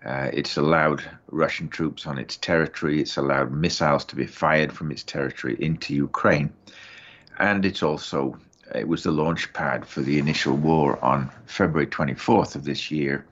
[0.04, 3.02] Uh, it's allowed Russian troops on its territory.
[3.02, 6.52] It's allowed missiles to be fired from its territory into Ukraine.
[7.40, 8.38] And it's also,
[8.74, 13.26] it was the launch pad for the initial war on February 24th of this year,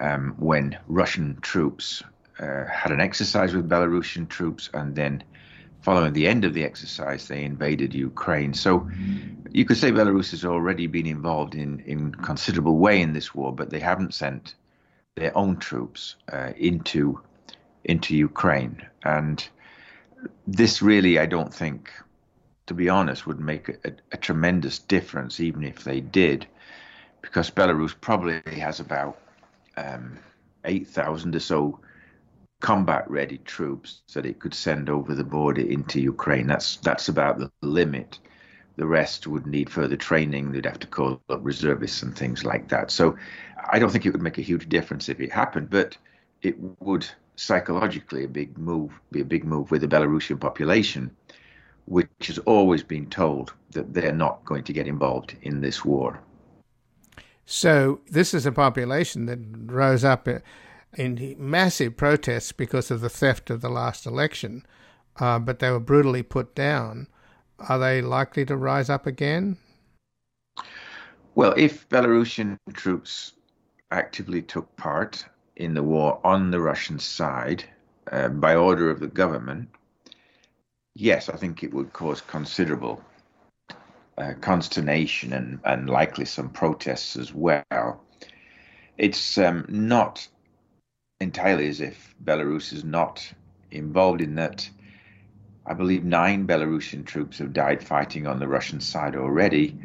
[0.00, 2.02] um, when Russian troops
[2.38, 4.70] uh, had an exercise with Belarusian troops.
[4.74, 5.22] And then,
[5.82, 8.54] following the end of the exercise, they invaded Ukraine.
[8.54, 8.88] So
[9.52, 13.52] you could say Belarus has already been involved in, in considerable way in this war,
[13.52, 14.54] but they haven't sent
[15.14, 17.20] their own troops uh, into
[17.84, 19.46] into Ukraine, and
[20.46, 21.92] this really, I don't think,
[22.66, 26.46] to be honest, would make a, a tremendous difference, even if they did,
[27.20, 29.18] because Belarus probably has about
[29.76, 30.18] um,
[30.64, 31.78] eight thousand or so
[32.64, 36.46] combat-ready troops that it could send over the border into Ukraine.
[36.46, 38.18] That's that's about the limit.
[38.76, 40.50] The rest would need further training.
[40.50, 42.90] They'd have to call up reservists and things like that.
[42.90, 43.18] So
[43.70, 45.98] I don't think it would make a huge difference if it happened, but
[46.40, 47.06] it would
[47.36, 51.10] psychologically a big move, be a big move with the Belarusian population,
[51.84, 56.18] which has always been told that they're not going to get involved in this war.
[57.44, 60.28] So this is a population that rose up
[60.96, 64.64] in massive protests because of the theft of the last election,
[65.20, 67.08] uh, but they were brutally put down.
[67.68, 69.56] Are they likely to rise up again?
[71.34, 73.32] Well, if Belarusian troops
[73.90, 75.24] actively took part
[75.56, 77.64] in the war on the Russian side
[78.10, 79.68] uh, by order of the government,
[80.94, 83.02] yes, I think it would cause considerable
[84.18, 88.00] uh, consternation and, and likely some protests as well.
[88.96, 90.28] It's um, not
[91.20, 93.32] entirely as if Belarus is not
[93.70, 94.68] involved in that.
[95.66, 99.78] I believe nine Belarusian troops have died fighting on the Russian side already,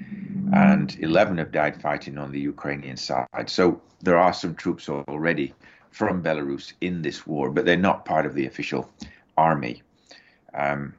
[0.53, 3.49] and 11 have died fighting on the Ukrainian side.
[3.49, 5.53] So there are some troops already
[5.91, 8.89] from Belarus in this war, but they're not part of the official
[9.37, 9.81] army.
[10.53, 10.95] Um,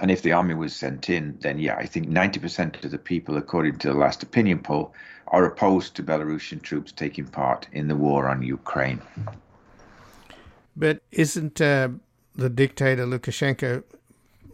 [0.00, 3.36] and if the army was sent in, then yeah, I think 90% of the people,
[3.36, 4.94] according to the last opinion poll,
[5.30, 9.00] are opposed to Belarusian troops taking part in the war on Ukraine.
[10.76, 11.90] But isn't uh,
[12.34, 13.84] the dictator Lukashenko,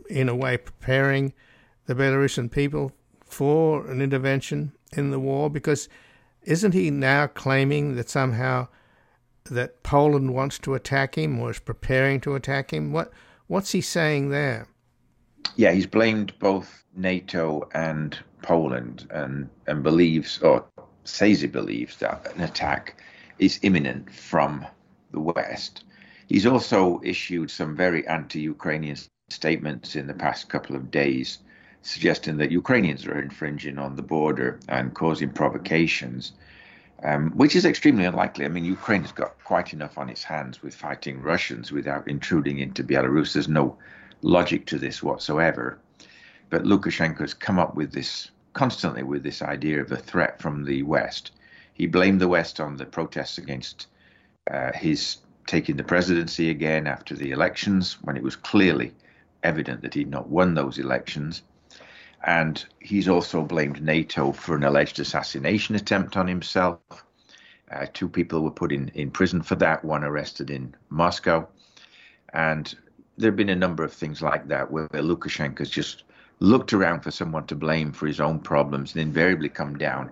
[0.09, 1.33] in a way, preparing
[1.87, 2.93] the Belarusian people
[3.25, 5.49] for an intervention in the war?
[5.49, 5.89] Because
[6.43, 8.69] isn't he now claiming that somehow
[9.51, 12.93] that Poland wants to attack him or is preparing to attack him?
[12.93, 13.13] What
[13.47, 14.69] what's he saying there?
[15.55, 20.65] Yeah, he's blamed both NATO and Poland and, and believes or
[21.05, 23.01] says he believes that an attack
[23.39, 24.67] is imminent from
[25.13, 25.85] the West.
[26.27, 28.97] He's also issued some very anti Ukrainian
[29.31, 31.39] statements in the past couple of days,
[31.83, 36.33] suggesting that Ukrainians are infringing on the border and causing provocations,
[37.05, 38.45] um, which is extremely unlikely.
[38.45, 42.59] I mean, Ukraine has got quite enough on its hands with fighting Russians without intruding
[42.59, 43.33] into Belarus.
[43.35, 43.79] There's no
[44.23, 45.79] logic to this whatsoever.
[46.51, 50.65] But Lukashenko has come up with this constantly with this idea of a threat from
[50.65, 51.33] the West.
[51.75, 53.87] He blamed the West on the protests against
[54.51, 58.93] uh, his taking the presidency again after the elections when it was clearly
[59.43, 61.43] evident that he'd not won those elections.
[62.25, 66.81] And he's also blamed NATO for an alleged assassination attempt on himself.
[67.71, 71.47] Uh, two people were put in, in prison for that, one arrested in Moscow.
[72.33, 72.75] And
[73.17, 76.05] there have been a number of things like that where, where Lukashenko's just
[76.41, 80.11] looked around for someone to blame for his own problems and invariably come down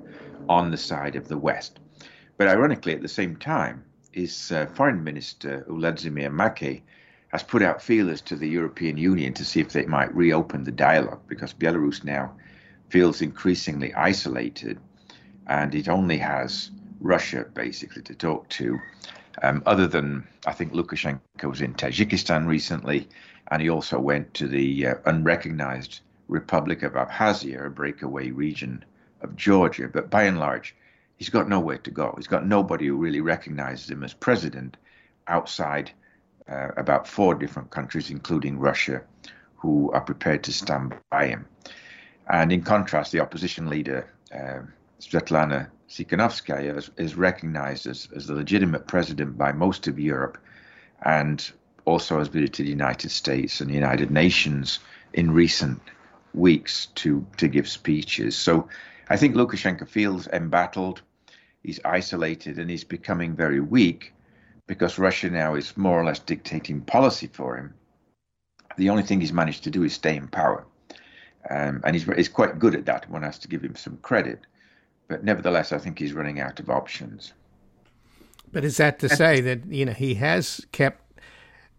[0.48, 1.80] on the side of the West.
[2.36, 6.82] But ironically, at the same time, his uh, foreign minister, Vladimir Makei,
[7.28, 10.72] has put out feelers to the European Union to see if they might reopen the
[10.72, 12.32] dialogue because Belarus now
[12.88, 14.78] feels increasingly isolated
[15.46, 18.78] and it only has Russia, basically, to talk to.
[19.42, 23.08] Um, other than, I think Lukashenko was in Tajikistan recently,
[23.50, 28.84] and he also went to the uh, unrecognized Republic of Abkhazia, a breakaway region
[29.20, 29.88] of Georgia.
[29.88, 30.74] But by and large,
[31.16, 32.14] he's got nowhere to go.
[32.16, 34.76] He's got nobody who really recognizes him as president
[35.26, 35.90] outside
[36.48, 39.02] uh, about four different countries, including Russia,
[39.56, 41.46] who are prepared to stand by him.
[42.28, 44.60] And in contrast, the opposition leader, uh,
[45.00, 50.38] Svetlana Tikhanovskaya, is, is recognized as, as the legitimate president by most of Europe
[51.02, 51.52] and
[51.84, 54.80] also has visited the United States and the United Nations
[55.12, 55.80] in recent
[56.32, 58.36] weeks to, to give speeches.
[58.36, 58.68] So
[59.08, 61.02] I think Lukashenko feels embattled,
[61.62, 64.12] he's isolated, and he's becoming very weak
[64.66, 67.74] because Russia now is more or less dictating policy for him.
[68.76, 70.66] The only thing he's managed to do is stay in power.
[71.48, 73.08] Um, and he's, he's quite good at that.
[73.10, 74.40] One has to give him some credit.
[75.08, 77.32] But nevertheless, I think he's running out of options.
[78.52, 81.20] But is that to say that you know he has kept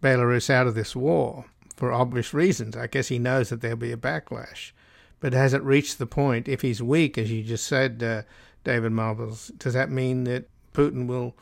[0.03, 1.45] Belarus out of this war
[1.75, 2.75] for obvious reasons?
[2.75, 4.71] I guess he knows that there'll be a backlash.
[5.19, 8.23] But has it reached the point, if he's weak, as you just said, uh,
[8.63, 11.33] David Marples, does that mean that Putin will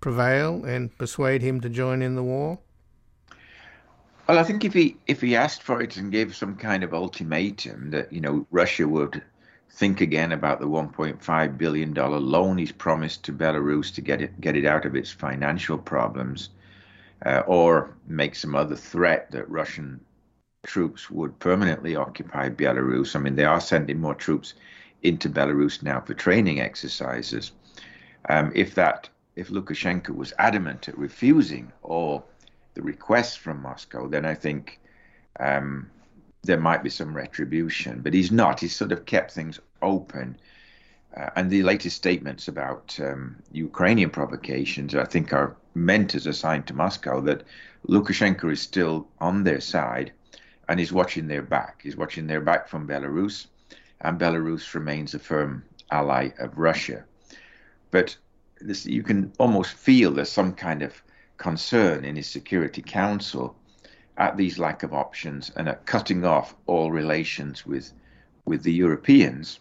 [0.00, 2.58] prevail and persuade him to join in the war?
[4.28, 6.94] Well, I think if he if he asked for it and gave some kind of
[6.94, 9.22] ultimatum that you know Russia would
[9.74, 14.40] think again about the 1.5 billion dollar loan he's promised to Belarus to get it
[14.40, 16.50] get it out of its financial problems,
[17.24, 20.00] uh, or make some other threat that Russian
[20.62, 23.16] troops would permanently occupy Belarus.
[23.16, 24.54] I mean, they are sending more troops
[25.02, 27.52] into Belarus now for training exercises.
[28.28, 32.26] Um, if that if Lukashenko was adamant at refusing all
[32.74, 34.78] the requests from Moscow, then I think
[35.40, 35.90] um,
[36.42, 38.00] there might be some retribution.
[38.00, 38.60] But he's not.
[38.60, 40.36] He's sort of kept things open.
[41.16, 46.32] Uh, and the latest statements about um, Ukrainian provocations, I think, are meant as a
[46.32, 47.44] sign to Moscow that
[47.88, 50.12] Lukashenko is still on their side
[50.68, 51.80] and is watching their back.
[51.82, 53.46] He's watching their back from Belarus,
[54.00, 57.04] and Belarus remains a firm ally of Russia.
[57.90, 58.16] But
[58.60, 61.02] this, you can almost feel there's some kind of
[61.36, 63.56] concern in his Security Council
[64.16, 67.92] at these lack of options and at cutting off all relations with
[68.44, 69.60] with the Europeans,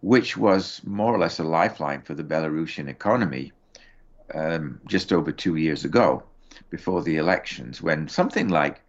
[0.00, 3.52] which was more or less a lifeline for the Belarusian economy
[4.34, 6.24] um, just over two years ago,
[6.68, 8.80] before the elections, when something like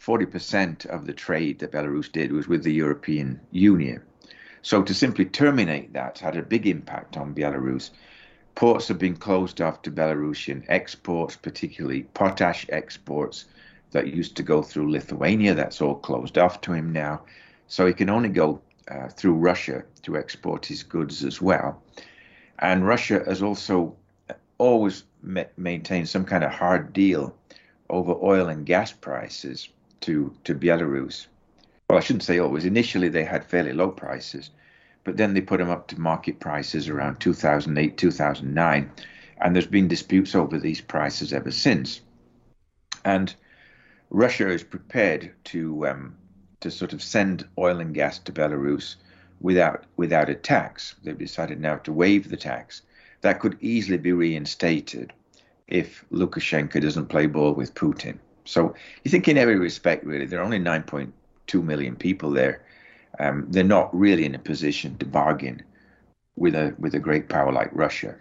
[0.00, 4.02] 40% of the trade that Belarus did was with the European Union.
[4.60, 7.90] So to simply terminate that had a big impact on Belarus
[8.56, 13.44] Ports have been closed off to Belarusian exports, particularly potash exports
[13.92, 15.54] that used to go through Lithuania.
[15.54, 17.22] That's all closed off to him now.
[17.68, 21.82] So he can only go uh, through Russia to export his goods as well.
[22.58, 23.96] And Russia has also
[24.58, 27.34] always ma- maintained some kind of hard deal
[27.90, 29.68] over oil and gas prices
[30.02, 31.26] to, to Belarus.
[31.88, 32.64] Well, I shouldn't say always.
[32.64, 34.50] Initially, they had fairly low prices
[35.06, 38.90] but then they put them up to market prices around 2008, 2009,
[39.40, 42.00] and there's been disputes over these prices ever since.
[43.04, 43.32] And
[44.10, 46.16] Russia is prepared to um,
[46.60, 48.96] to sort of send oil and gas to Belarus
[49.40, 50.94] without without a tax.
[51.02, 52.82] They've decided now to waive the tax.
[53.22, 55.12] That could easily be reinstated
[55.66, 58.18] if Lukashenko doesn't play ball with Putin.
[58.44, 62.62] So you think in every respect, really, there are only 9.2 million people there
[63.18, 65.62] um, they're not really in a position to bargain
[66.36, 68.14] with a with a great power like Russia.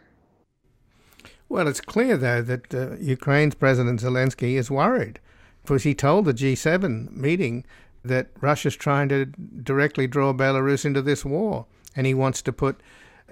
[1.49, 5.19] Well, it's clear though that uh, Ukraine's President Zelensky is worried,
[5.65, 7.65] because he told the G7 meeting
[8.03, 12.81] that Russia's trying to directly draw Belarus into this war, and he wants to put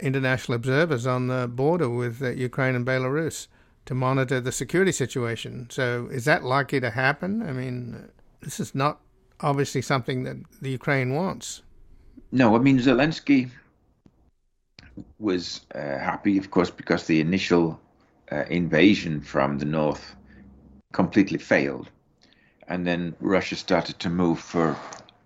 [0.02, 3.48] international observers on the border with uh, Ukraine and Belarus
[3.86, 5.68] to monitor the security situation.
[5.70, 7.42] So, is that likely to happen?
[7.42, 8.10] I mean,
[8.42, 9.00] this is not
[9.42, 11.62] obviously something that the Ukraine wants.
[12.32, 13.52] No, I mean Zelensky
[15.20, 17.80] was uh, happy, of course, because the initial
[18.32, 20.16] uh, invasion from the north
[20.94, 21.90] completely failed,
[22.74, 24.76] and then Russia started to move for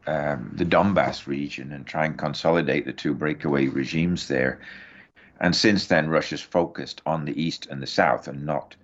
[0.06, 4.60] um, the Donbass region and try and consolidate the two breakaway regimes there.
[5.40, 8.76] And since then, Russia's focused on the east and the south and not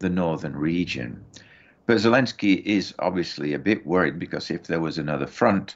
[0.00, 1.24] the northern region.
[1.86, 5.74] But Zelensky is obviously a bit worried because if there was another front,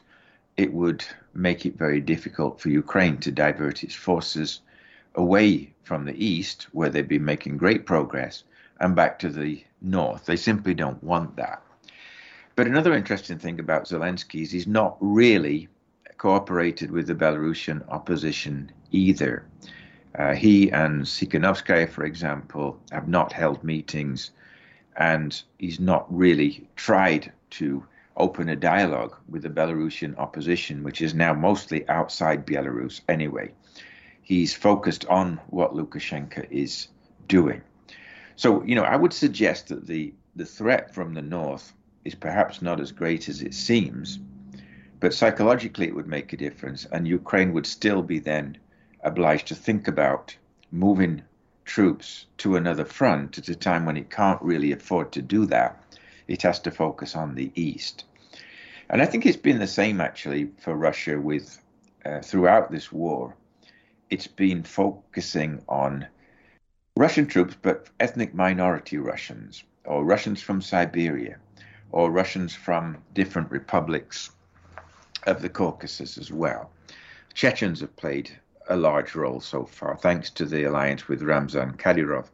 [0.58, 1.02] it would
[1.32, 4.60] make it very difficult for Ukraine to divert its forces
[5.14, 8.44] away from the east, where they've been making great progress,
[8.80, 10.26] and back to the north.
[10.26, 11.62] They simply don't want that.
[12.58, 15.68] But another interesting thing about Zelensky is he's not really
[16.16, 19.46] cooperated with the Belarusian opposition either.
[20.18, 24.32] Uh, he and Tsikhanouskaya, for example, have not held meetings,
[24.96, 27.86] and he's not really tried to
[28.16, 33.52] open a dialogue with the Belarusian opposition, which is now mostly outside Belarus anyway.
[34.20, 36.88] He's focused on what Lukashenko is
[37.28, 37.62] doing.
[38.34, 41.72] So, you know, I would suggest that the, the threat from the north
[42.08, 44.18] is perhaps not as great as it seems,
[44.98, 48.58] but psychologically it would make a difference, and Ukraine would still be then
[49.02, 50.34] obliged to think about
[50.72, 51.22] moving
[51.64, 55.72] troops to another front at a time when it can't really afford to do that.
[56.26, 58.04] It has to focus on the east.
[58.88, 61.60] And I think it's been the same actually for Russia with
[62.06, 63.36] uh, throughout this war.
[64.08, 66.06] It's been focusing on
[66.96, 71.36] Russian troops, but ethnic minority Russians, or Russians from Siberia,
[71.90, 74.30] or Russians from different republics
[75.26, 76.70] of the Caucasus as well.
[77.34, 78.30] Chechens have played
[78.68, 82.26] a large role so far, thanks to the alliance with Ramzan Kadyrov.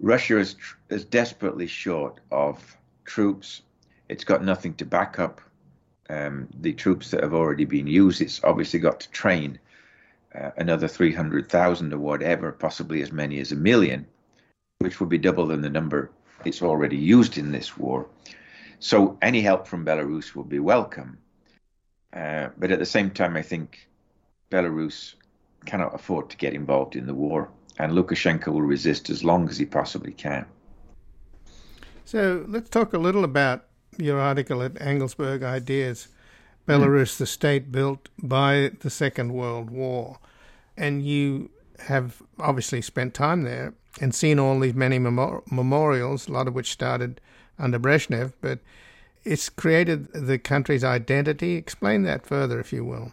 [0.00, 0.56] Russia is,
[0.88, 3.62] is desperately short of troops.
[4.08, 5.40] It's got nothing to back up
[6.10, 8.20] um, the troops that have already been used.
[8.20, 9.58] It's obviously got to train
[10.34, 14.06] uh, another 300,000 or whatever, possibly as many as a million,
[14.78, 16.10] which would be double than the number
[16.44, 18.06] it's already used in this war.
[18.84, 21.16] So any help from Belarus will be welcome.
[22.12, 23.88] Uh, but at the same time, I think
[24.50, 25.14] Belarus
[25.64, 29.56] cannot afford to get involved in the war, and Lukashenko will resist as long as
[29.56, 30.44] he possibly can.
[32.04, 33.64] So let's talk a little about
[33.96, 36.08] your article at Engelsberg Ideas
[36.68, 37.16] Belarus, mm.
[37.16, 40.18] the state built by the Second World War.
[40.76, 46.48] And you have obviously spent time there and seen all these many memorials, a lot
[46.48, 47.22] of which started
[47.58, 48.58] under Brezhnev, but
[49.24, 51.54] it's created the country's identity.
[51.54, 53.12] Explain that further, if you will.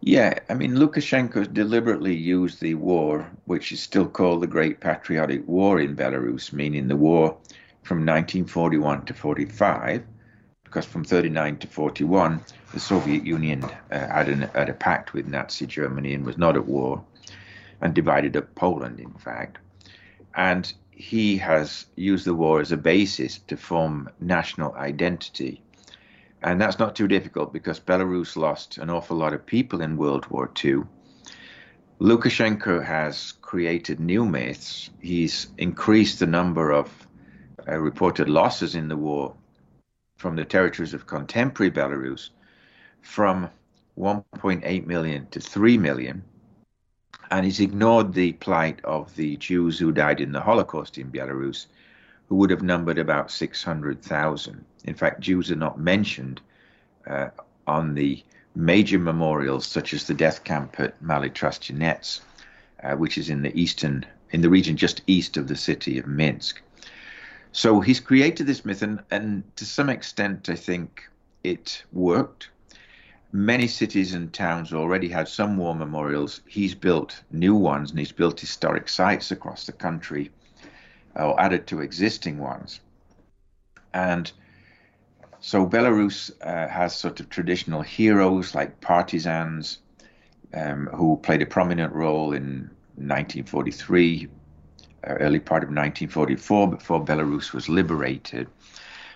[0.00, 5.48] Yeah, I mean, Lukashenko deliberately used the war, which is still called the Great Patriotic
[5.48, 7.36] War in Belarus, meaning the war
[7.82, 10.04] from 1941 to 45,
[10.64, 12.40] because from 39 to 41,
[12.72, 16.56] the Soviet Union uh, had, an, had a pact with Nazi Germany and was not
[16.56, 17.02] at war,
[17.80, 19.58] and divided up Poland, in fact.
[20.34, 25.62] And he has used the war as a basis to form national identity
[26.42, 30.26] and that's not too difficult because Belarus lost an awful lot of people in World
[30.26, 30.82] War II.
[32.00, 34.90] Lukashenko has created new myths.
[35.00, 36.90] He's increased the number of
[37.66, 39.34] uh, reported losses in the war
[40.18, 42.30] from the territories of contemporary Belarus
[43.00, 43.48] from
[43.98, 46.22] 1.8 million to 3 million.
[47.30, 51.66] And he's ignored the plight of the Jews who died in the Holocaust in Belarus,
[52.28, 54.64] who would have numbered about 600,000.
[54.84, 56.40] In fact, Jews are not mentioned
[57.06, 57.28] uh,
[57.66, 58.22] on the
[58.54, 62.20] major memorials, such as the death camp at Maly Trostianets,
[62.82, 66.06] uh, which is in the eastern, in the region just east of the city of
[66.06, 66.60] Minsk.
[67.52, 71.08] So he's created this myth, and, and to some extent, I think
[71.42, 72.50] it worked.
[73.36, 76.40] Many cities and towns already had some war memorials.
[76.48, 80.30] He's built new ones, and he's built historic sites across the country,
[81.14, 82.80] or added to existing ones.
[83.92, 84.32] And
[85.40, 89.80] so Belarus uh, has sort of traditional heroes like partisans
[90.54, 94.28] um, who played a prominent role in 1943,
[95.06, 98.48] uh, early part of 1944, before Belarus was liberated.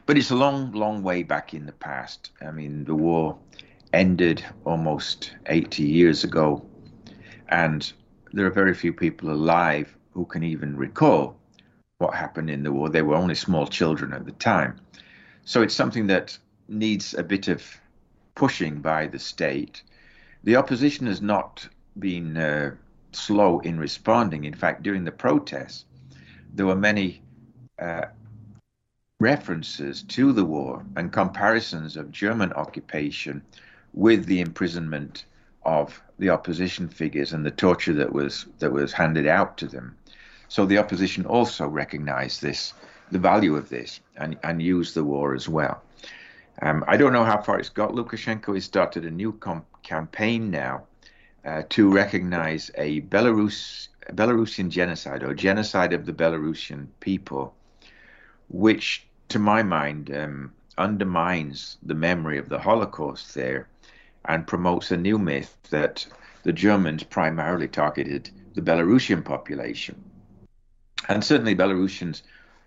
[0.04, 2.32] But it's a long, long way back in the past.
[2.42, 3.38] I mean, the war
[3.92, 6.64] ended almost 80 years ago,
[7.48, 7.92] and
[8.32, 11.36] there are very few people alive who can even recall
[11.98, 12.88] what happened in the war.
[12.88, 14.80] They were only small children at the time.
[15.44, 16.38] So it's something that
[16.68, 17.62] needs a bit of
[18.34, 19.82] pushing by the state.
[20.44, 21.68] The opposition has not
[21.98, 22.74] been uh,
[23.12, 24.44] slow in responding.
[24.44, 25.84] In fact, during the protests,
[26.54, 27.22] there were many
[27.78, 28.06] uh,
[29.18, 33.42] references to the war and comparisons of German occupation
[33.94, 35.24] with the imprisonment
[35.64, 39.96] of the opposition figures and the torture that was that was handed out to them.
[40.48, 42.74] So the opposition also recognized this
[43.10, 45.82] the value of this and, and use the war as well.
[46.62, 47.92] Um, I don't know how far it's got.
[47.92, 50.84] Lukashenko has started a new com- campaign now
[51.44, 57.54] uh, to recognize a Belarus Belarusian genocide or genocide of the Belarusian people,
[58.48, 63.68] which, to my mind, um, undermines the memory of the Holocaust there
[64.24, 66.06] and promotes a new myth that
[66.42, 70.02] the Germans primarily targeted the Belarusian population.
[71.08, 72.22] And certainly, Belarusians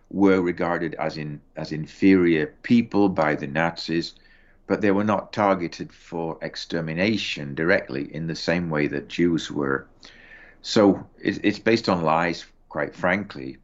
[0.09, 4.13] were regarded as in as inferior people by the Nazis,
[4.67, 9.87] but they were not targeted for extermination directly in the same way that Jews were.
[10.61, 13.57] So it's based on lies, quite frankly,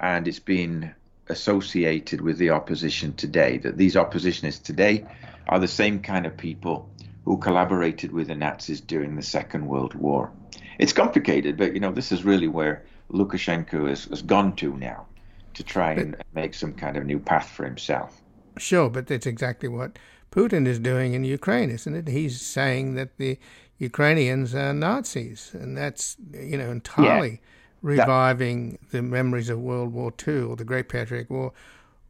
[0.00, 0.94] and it's been
[1.28, 3.58] associated with the opposition today.
[3.58, 5.06] That these oppositionists today
[5.46, 6.88] are the same kind of people
[7.24, 10.30] who collaborated with the Nazis during the Second World War.
[10.78, 15.06] It's complicated, but you know this is really where Lukashenko has, has gone to now
[15.54, 18.20] to try and make some kind of new path for himself.
[18.58, 19.98] Sure, but that's exactly what
[20.30, 22.08] Putin is doing in Ukraine, isn't it?
[22.08, 23.38] He's saying that the
[23.78, 27.38] Ukrainians are Nazis, and that's you know entirely yeah.
[27.82, 28.90] reviving that...
[28.90, 31.52] the memories of World War II or the Great Patriotic War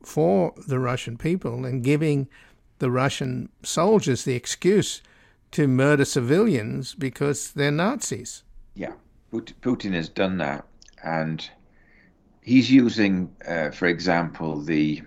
[0.02, 2.28] for the Russian people and giving
[2.78, 5.02] the Russian soldiers the excuse
[5.52, 8.42] to murder civilians because they're Nazis.
[8.74, 8.92] Yeah,
[9.32, 10.66] Putin has done that,
[11.02, 11.48] and
[12.42, 15.02] he's using, uh, for example, the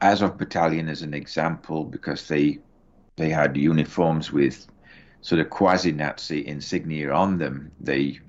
[0.00, 2.58] Azov Battalion as an example because they
[3.16, 4.66] they had uniforms with
[5.22, 7.70] sort of quasi-Nazi insignia on them.
[7.80, 8.20] They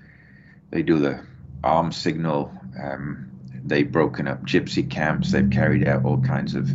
[0.71, 1.19] they do the
[1.63, 2.51] arm signal.
[2.81, 3.29] Um,
[3.65, 5.31] they've broken up gypsy camps.
[5.31, 6.69] They've carried out all kinds of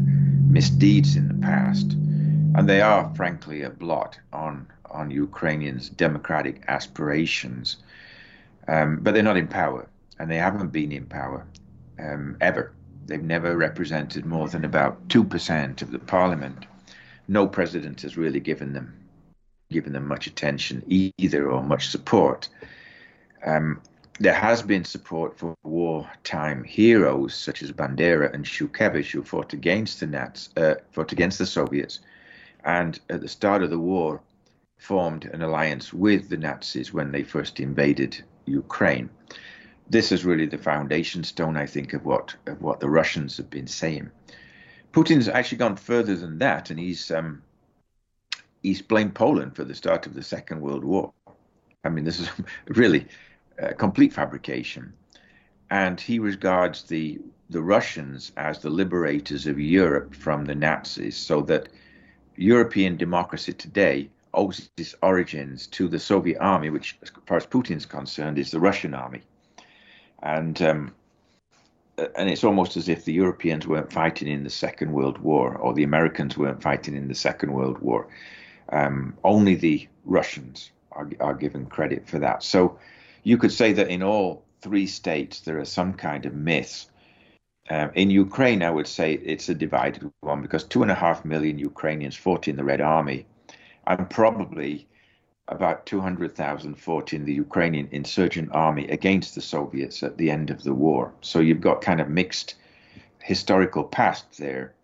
[0.48, 7.78] misdeeds in the past, and they are frankly a blot on on Ukrainians' democratic aspirations.
[8.68, 9.88] Um, but they're not in power,
[10.18, 11.46] and they haven't been in power
[11.98, 12.72] um, ever.
[13.06, 16.66] They've never represented more than about two percent of the parliament.
[17.28, 18.94] No president has really given them
[19.70, 22.48] given them much attention either or much support.
[23.44, 23.80] Um,
[24.22, 29.98] there has been support for wartime heroes such as Bandera and Shukhevych who fought against
[29.98, 31.98] the Nats, uh, fought against the Soviets,
[32.64, 34.20] and at the start of the war
[34.78, 39.10] formed an alliance with the Nazis when they first invaded Ukraine.
[39.90, 43.50] This is really the foundation stone, I think, of what of what the Russians have
[43.50, 44.08] been saying.
[44.92, 47.42] Putin's actually gone further than that, and he's um,
[48.62, 51.12] he's blamed Poland for the start of the Second World War.
[51.82, 52.30] I mean, this is
[52.68, 53.08] really
[53.58, 54.92] a complete fabrication.
[55.70, 61.42] And he regards the the Russians as the liberators of Europe from the Nazis, so
[61.42, 61.68] that
[62.36, 67.84] European democracy today owes its origins to the Soviet army, which, as far as Putin's
[67.84, 69.20] concerned, is the Russian army.
[70.22, 70.92] And um,
[72.16, 75.74] and it's almost as if the Europeans weren't fighting in the Second World War or
[75.74, 78.08] the Americans weren't fighting in the Second World War.
[78.70, 82.42] Um, only the Russians are, are given credit for that.
[82.42, 82.78] So
[83.22, 86.88] you could say that in all three states there are some kind of myths.
[87.70, 91.24] Um, in Ukraine, I would say it's a divided one because two and a half
[91.24, 93.26] million Ukrainians fought in the Red Army,
[93.86, 94.86] and probably
[95.48, 100.62] about 200,000 fought in the Ukrainian insurgent army against the Soviets at the end of
[100.62, 101.12] the war.
[101.20, 102.54] So you've got kind of mixed
[103.20, 104.74] historical past there.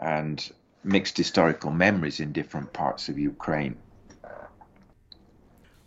[0.00, 0.52] And
[0.84, 3.76] mixed historical memories in different parts of Ukraine.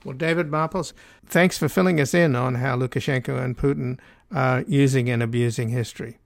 [0.05, 0.93] Well, David Marples,
[1.25, 3.97] thanks for filling us in on how Lukashenko and Putin
[4.31, 6.19] are using and abusing history.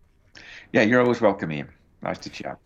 [0.73, 1.69] Yeah, you're always welcome, Ian.
[2.03, 2.59] Nice to chat.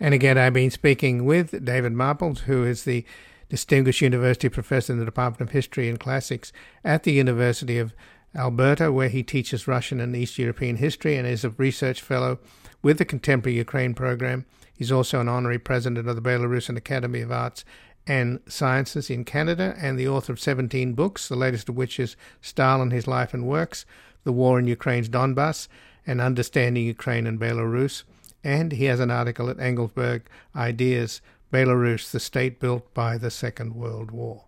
[0.00, 3.04] And again, I've been speaking with David Marples, who is the
[3.48, 6.52] Distinguished University Professor in the Department of History and Classics
[6.84, 7.94] at the University of
[8.34, 12.40] Alberta, where he teaches Russian and East European history and is a research fellow
[12.82, 14.44] with the Contemporary Ukraine program
[14.78, 17.64] He's also an honorary president of the Belarusian Academy of Arts
[18.08, 22.16] and Sciences in Canada and the author of 17 books, the latest of which is
[22.40, 23.84] Stalin, His Life and Works,
[24.24, 25.68] The War in Ukraine's Donbass,
[26.06, 28.04] and Understanding Ukraine and Belarus.
[28.42, 30.22] And he has an article at Engelsberg
[30.56, 31.20] Ideas
[31.52, 34.44] Belarus, the state built by the Second World War.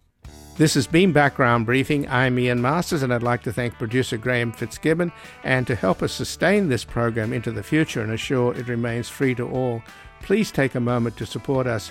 [0.56, 2.06] This has been Background Briefing.
[2.08, 5.10] I'm Ian Masters, and I'd like to thank producer Graham Fitzgibbon.
[5.42, 9.34] And to help us sustain this program into the future and assure it remains free
[9.36, 9.82] to all,
[10.22, 11.90] please take a moment to support us